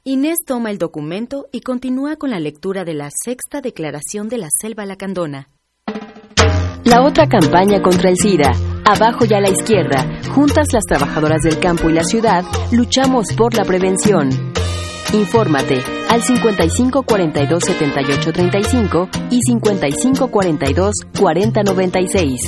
[0.04, 4.49] Inés toma el documento y continúa con la lectura de la sexta declaración de la
[4.62, 5.49] Selva Lacandona.
[6.84, 8.52] La otra campaña contra el SIDA
[8.86, 13.54] Abajo y a la izquierda, juntas las trabajadoras del campo y la ciudad, luchamos por
[13.54, 14.30] la prevención.
[15.14, 22.40] Infórmate al 55 42 78 35 y 55 42 40 96.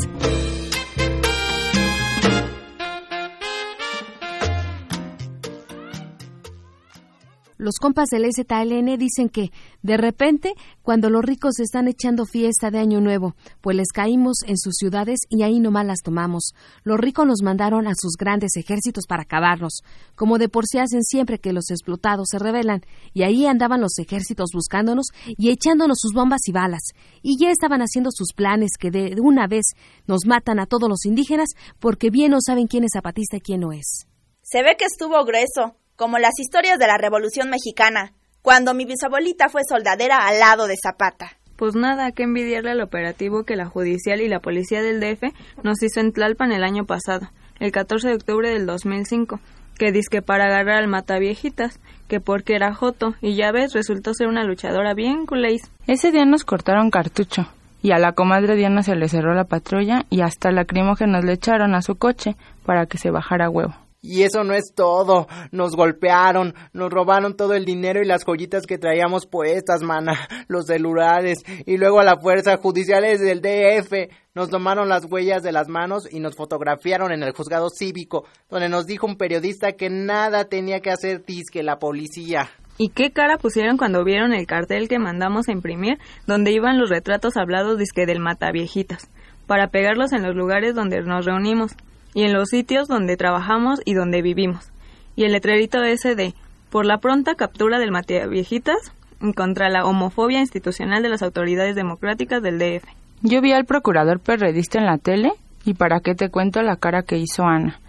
[7.64, 9.49] Los compas del STLN dicen que,
[9.84, 14.57] de repente, cuando los ricos están echando fiesta de Año Nuevo, pues les caímos en
[14.57, 16.51] sus ciudades y ahí nomás las tomamos.
[16.84, 19.80] Los ricos nos mandaron a sus grandes ejércitos para acabarnos,
[20.18, 22.82] como de por sí hacen siempre que los explotados se rebelan,
[23.14, 26.89] y ahí andaban los ejércitos buscándonos y echándonos sus bombas y balas,
[27.22, 29.68] y ya estaban haciendo sus planes que de una vez
[30.05, 33.61] nos matan a todos los indígenas porque bien no saben quién es zapatista y quién
[33.61, 34.05] no es.
[34.41, 39.50] Se ve que estuvo grueso como las historias de la Revolución Mexicana, cuando mi bisabuelita
[39.50, 41.38] fue soldadera al lado de Zapata.
[41.56, 45.34] Pues nada, que envidiarle al operativo que la judicial y la policía del DF
[45.64, 47.30] nos hizo en Tlalpan el año pasado,
[47.60, 49.39] el 14 de octubre del 2005,
[49.78, 54.28] que que para agarrar al mataviejitas, que porque era joto, y ya ves, resultó ser
[54.28, 55.72] una luchadora bien culéis.
[55.88, 57.48] Ese día nos cortaron cartucho,
[57.82, 61.76] y a la comadre Diana se le cerró la patrulla y hasta lacrimógenos le echaron
[61.76, 62.36] a su coche
[62.66, 63.76] para que se bajara huevo.
[64.06, 65.28] Y eso no es todo.
[65.51, 70.66] Nos golpearon, nos robaron todo el dinero y las joyitas que traíamos puestas, mana, los
[70.66, 71.39] celulares.
[71.66, 76.06] Y luego a la fuerza judiciales del DF nos tomaron las huellas de las manos
[76.12, 80.82] y nos fotografiaron en el juzgado cívico, donde nos dijo un periodista que nada tenía
[80.82, 82.49] que hacer disque la policía.
[82.78, 85.97] ¿Y qué cara pusieron cuando vieron el cartel que mandamos a imprimir,
[86.28, 89.10] donde iban los retratos hablados disque del mataviejitas,
[89.47, 91.72] para pegarlos en los lugares donde nos reunimos?
[92.14, 94.72] Y en los sitios donde trabajamos y donde vivimos.
[95.16, 96.34] Y el letrerito ese de
[96.70, 98.93] por la pronta captura del Matías Viejitas
[99.36, 102.84] contra la homofobia institucional de las autoridades democráticas del DF.
[103.22, 105.32] Yo vi al procurador perredista en la tele
[105.66, 107.80] y para qué te cuento la cara que hizo Ana.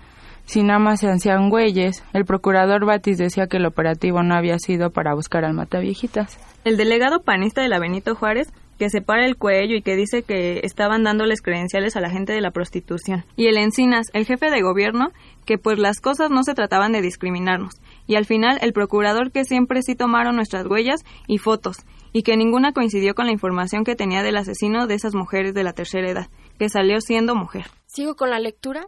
[0.47, 4.59] Si nada más se hacían güeyes, el procurador Batis decía que el operativo no había
[4.59, 6.39] sido para buscar al Mataviejitas.
[6.64, 10.22] El delegado panista de la Benito Juárez que se para el cuello y que dice
[10.22, 13.25] que estaban dándoles credenciales a la gente de la prostitución.
[13.37, 15.12] Y el Encinas, el jefe de gobierno,
[15.45, 17.75] que pues las cosas no se trataban de discriminarnos.
[18.07, 21.79] Y al final el procurador que siempre sí tomaron nuestras huellas y fotos,
[22.12, 25.64] y que ninguna coincidió con la información que tenía del asesino de esas mujeres de
[25.64, 27.66] la tercera edad, que salió siendo mujer.
[27.87, 28.87] Sigo con la lectura.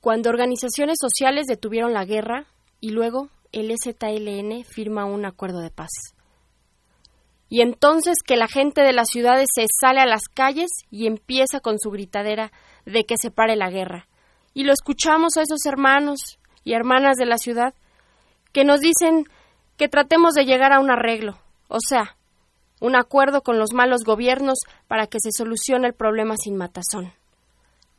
[0.00, 2.46] Cuando organizaciones sociales detuvieron la guerra
[2.80, 6.15] y luego el ZLN firma un acuerdo de paz
[7.48, 11.60] y entonces que la gente de las ciudades se sale a las calles y empieza
[11.60, 12.50] con su gritadera
[12.84, 14.06] de que se pare la guerra.
[14.54, 17.74] Y lo escuchamos a esos hermanos y hermanas de la ciudad
[18.52, 19.28] que nos dicen
[19.76, 21.38] que tratemos de llegar a un arreglo,
[21.68, 22.16] o sea,
[22.80, 27.12] un acuerdo con los malos gobiernos para que se solucione el problema sin matazón.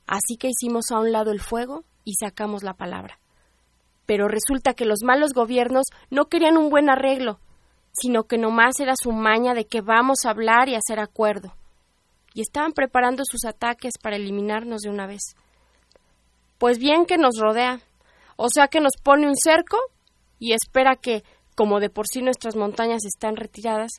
[0.08, 3.20] Así que hicimos a un lado el fuego y sacamos la palabra.
[4.06, 7.40] Pero resulta que los malos gobiernos no querían un buen arreglo,
[8.00, 11.54] sino que nomás era su maña de que vamos a hablar y hacer acuerdo.
[12.34, 15.36] Y estaban preparando sus ataques para eliminarnos de una vez.
[16.58, 17.80] Pues bien que nos rodea,
[18.36, 19.78] o sea que nos pone un cerco
[20.40, 21.24] y espera que,
[21.56, 23.92] como de por sí nuestras montañas están retiradas,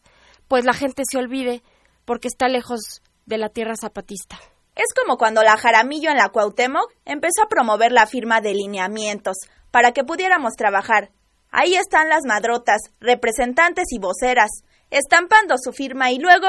[0.46, 1.62] pues la gente se olvide
[2.05, 4.38] porque está lejos de la tierra zapatista.
[4.74, 9.36] Es como cuando la Jaramillo en la Cuauhtémoc empezó a promover la firma de lineamientos
[9.72, 11.11] para que pudiéramos trabajar
[11.51, 14.51] Ahí están las madrotas, representantes y voceras,
[14.90, 16.49] estampando su firma y luego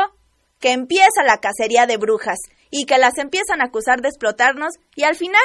[0.59, 2.37] que empieza la cacería de brujas
[2.69, 5.41] y que las empiezan a acusar de explotarnos y al final,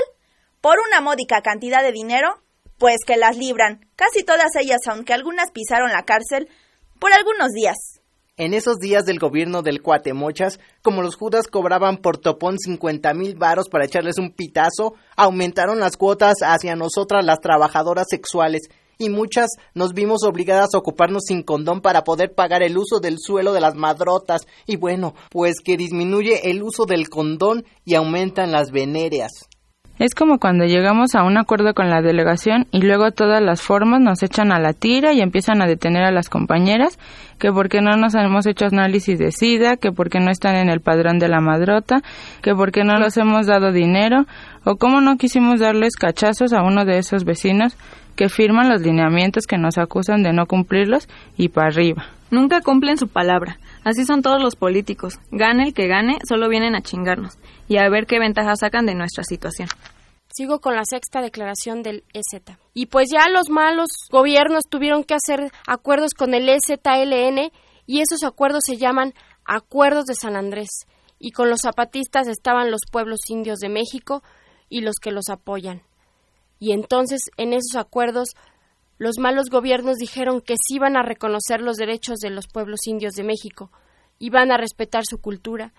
[0.60, 2.34] por una módica cantidad de dinero,
[2.78, 6.48] pues que las libran, casi todas ellas, aunque algunas pisaron la cárcel,
[6.98, 7.76] por algunos días.
[8.36, 13.36] En esos días del gobierno del Cuatemochas, como los judas cobraban por topón cincuenta mil
[13.36, 18.62] varos para echarles un pitazo, aumentaron las cuotas hacia nosotras las trabajadoras sexuales
[18.98, 23.18] y muchas nos vimos obligadas a ocuparnos sin condón para poder pagar el uso del
[23.18, 28.52] suelo de las madrotas y bueno, pues que disminuye el uso del condón y aumentan
[28.52, 29.32] las venéreas.
[29.96, 34.00] Es como cuando llegamos a un acuerdo con la delegación y luego todas las formas
[34.00, 36.98] nos echan a la tira y empiezan a detener a las compañeras,
[37.38, 40.80] que porque no nos hemos hecho análisis de SIDA, que porque no están en el
[40.80, 42.02] padrón de la madrota,
[42.42, 44.26] que porque no les hemos dado dinero,
[44.64, 47.76] o cómo no quisimos darles cachazos a uno de esos vecinos
[48.16, 52.06] que firman los lineamientos que nos acusan de no cumplirlos y para arriba.
[52.32, 53.58] Nunca cumplen su palabra.
[53.84, 55.18] Así son todos los políticos.
[55.30, 58.94] Gane el que gane, solo vienen a chingarnos y a ver qué ventajas sacan de
[58.94, 59.68] nuestra situación.
[60.32, 62.42] Sigo con la sexta declaración del EZ.
[62.72, 67.52] Y pues ya los malos gobiernos tuvieron que hacer acuerdos con el EZLN
[67.86, 69.14] y esos acuerdos se llaman
[69.44, 70.70] Acuerdos de San Andrés.
[71.20, 74.22] Y con los zapatistas estaban los pueblos indios de México
[74.68, 75.82] y los que los apoyan.
[76.58, 78.30] Y entonces en esos acuerdos
[78.98, 83.14] Los malos gobiernos dijeron que sí iban a reconocer los derechos de los pueblos indios
[83.14, 83.70] de México,
[84.18, 85.72] iban a respetar su cultura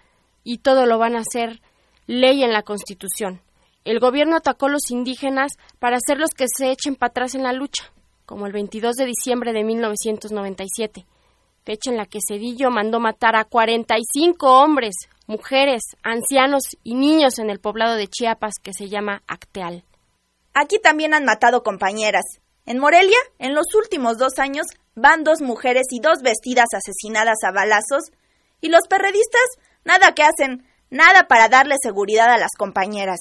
[0.44, 1.62] y todo lo van a hacer
[2.08, 3.42] ley en la Constitución.
[3.86, 7.54] El gobierno atacó a los indígenas para hacerlos que se echen para atrás en la
[7.54, 7.92] lucha,
[8.26, 11.06] como el 22 de diciembre de 1997,
[11.64, 14.96] fecha en la que Cedillo mandó matar a 45 hombres,
[15.28, 19.84] mujeres, ancianos y niños en el poblado de Chiapas que se llama Acteal.
[20.54, 22.24] Aquí también han matado compañeras.
[22.66, 27.52] En Morelia, en los últimos dos años, van dos mujeres y dos vestidas asesinadas a
[27.52, 28.12] balazos,
[28.60, 29.44] y los perredistas
[29.84, 33.20] nada que hacen, nada para darle seguridad a las compañeras.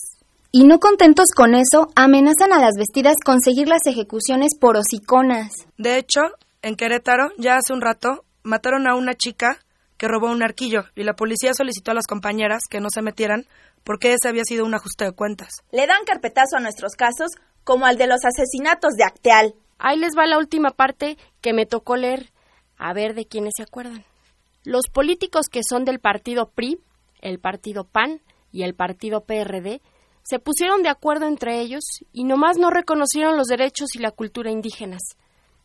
[0.51, 5.51] Y no contentos con eso, amenazan a las vestidas con seguir las ejecuciones por hociconas.
[5.77, 6.21] De hecho,
[6.63, 9.59] en Querétaro, ya hace un rato, mataron a una chica
[9.99, 13.47] que robó un arquillo y la policía solicitó a las compañeras que no se metieran
[13.85, 15.49] porque ese había sido un ajuste de cuentas.
[15.71, 17.31] Le dan carpetazo a nuestros casos
[17.65, 19.55] como al de los asesinatos de Acteal.
[19.79, 22.31] Ahí les va la última parte que me tocó leer,
[22.77, 24.05] a ver de quiénes se acuerdan.
[24.63, 26.79] Los políticos que son del partido PRI,
[27.21, 28.21] el partido PAN
[28.53, 29.81] y el partido PRD
[30.23, 34.51] se pusieron de acuerdo entre ellos y nomás no reconocieron los derechos y la cultura
[34.51, 35.03] indígenas.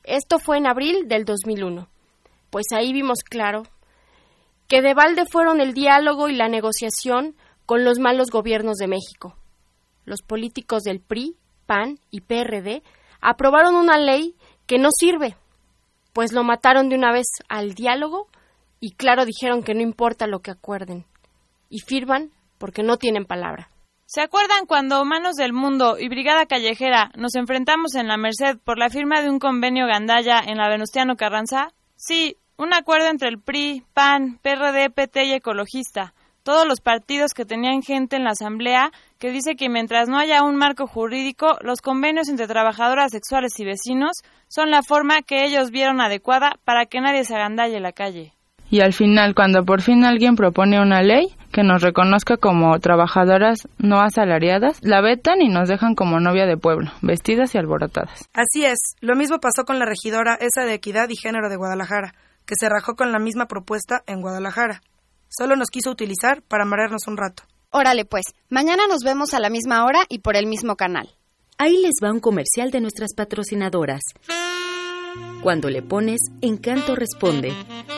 [0.03, 1.87] Esto fue en abril del 2001.
[2.49, 3.63] Pues ahí vimos claro
[4.67, 7.35] que de balde fueron el diálogo y la negociación
[7.65, 9.37] con los malos gobiernos de México.
[10.03, 11.37] Los políticos del PRI,
[11.69, 12.81] PAN y PRD
[13.21, 14.33] aprobaron una ley
[14.65, 15.35] que no sirve,
[16.13, 18.27] pues lo mataron de una vez al diálogo
[18.79, 21.05] y claro dijeron que no importa lo que acuerden,
[21.69, 23.69] y firman porque no tienen palabra.
[24.07, 28.79] ¿Se acuerdan cuando Manos del Mundo y Brigada Callejera nos enfrentamos en la Merced por
[28.79, 31.67] la firma de un convenio Gandaya en la Venustiano Carranza?
[31.95, 37.45] Sí, un acuerdo entre el PRI, PAN, PRD, PT y Ecologista, todos los partidos que
[37.45, 41.81] tenían gente en la Asamblea, que dice que mientras no haya un marco jurídico, los
[41.81, 44.17] convenios entre trabajadoras sexuales y vecinos
[44.47, 48.33] son la forma que ellos vieron adecuada para que nadie se agandalle la calle.
[48.71, 53.67] Y al final, cuando por fin alguien propone una ley que nos reconozca como trabajadoras
[53.79, 58.29] no asalariadas, la vetan y nos dejan como novia de pueblo, vestidas y alborotadas.
[58.33, 62.13] Así es, lo mismo pasó con la regidora esa de Equidad y Género de Guadalajara
[62.49, 64.81] que se rajó con la misma propuesta en Guadalajara.
[65.29, 67.43] Solo nos quiso utilizar para marearnos un rato.
[67.71, 71.09] Órale pues, mañana nos vemos a la misma hora y por el mismo canal.
[71.57, 74.01] Ahí les va un comercial de nuestras patrocinadoras.
[75.43, 77.53] Cuando le pones, Encanto responde.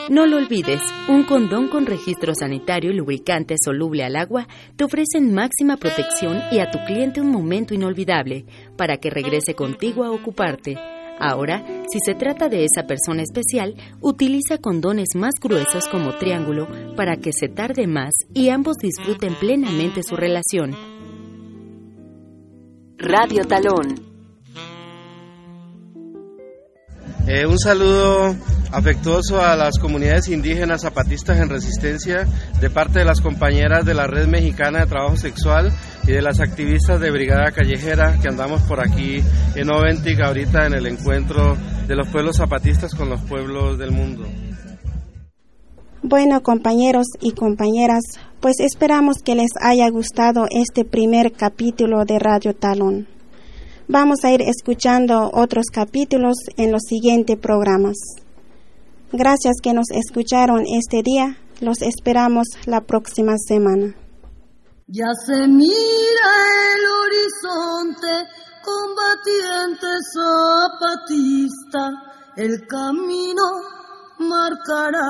[0.08, 5.32] No lo olvides, un condón con registro sanitario y lubricante soluble al agua te ofrecen
[5.32, 8.44] máxima protección y a tu cliente un momento inolvidable
[8.76, 10.76] para que regrese contigo a ocuparte.
[11.18, 17.16] Ahora, si se trata de esa persona especial, utiliza condones más gruesos como triángulo para
[17.16, 20.74] que se tarde más y ambos disfruten plenamente su relación.
[22.98, 24.11] Radio Talón.
[27.26, 28.34] Eh, un saludo
[28.72, 32.26] afectuoso a las comunidades indígenas zapatistas en resistencia
[32.60, 35.72] de parte de las compañeras de la Red Mexicana de Trabajo Sexual
[36.04, 39.22] y de las activistas de Brigada Callejera que andamos por aquí
[39.54, 44.26] en Oventic ahorita en el encuentro de los pueblos zapatistas con los pueblos del mundo.
[46.02, 48.02] Bueno, compañeros y compañeras,
[48.40, 53.06] pues esperamos que les haya gustado este primer capítulo de Radio Talón.
[53.92, 57.98] Vamos a ir escuchando otros capítulos en los siguientes programas.
[59.12, 61.36] Gracias que nos escucharon este día.
[61.60, 63.94] Los esperamos la próxima semana.
[64.86, 66.30] Ya se mira
[66.72, 68.30] el horizonte,
[68.64, 71.90] combatiente zapatista,
[72.36, 73.42] el camino
[74.20, 75.04] marcará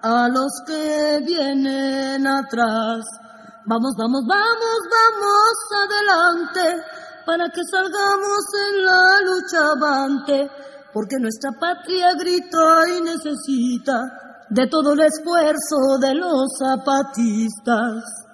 [0.00, 3.04] a los que vienen atrás.
[3.66, 6.84] Vamos, vamos, vamos, vamos adelante
[7.24, 10.50] para que salgamos en la lucha avante,
[10.92, 18.29] porque nuestra patria grita y necesita de todo el esfuerzo de los zapatistas.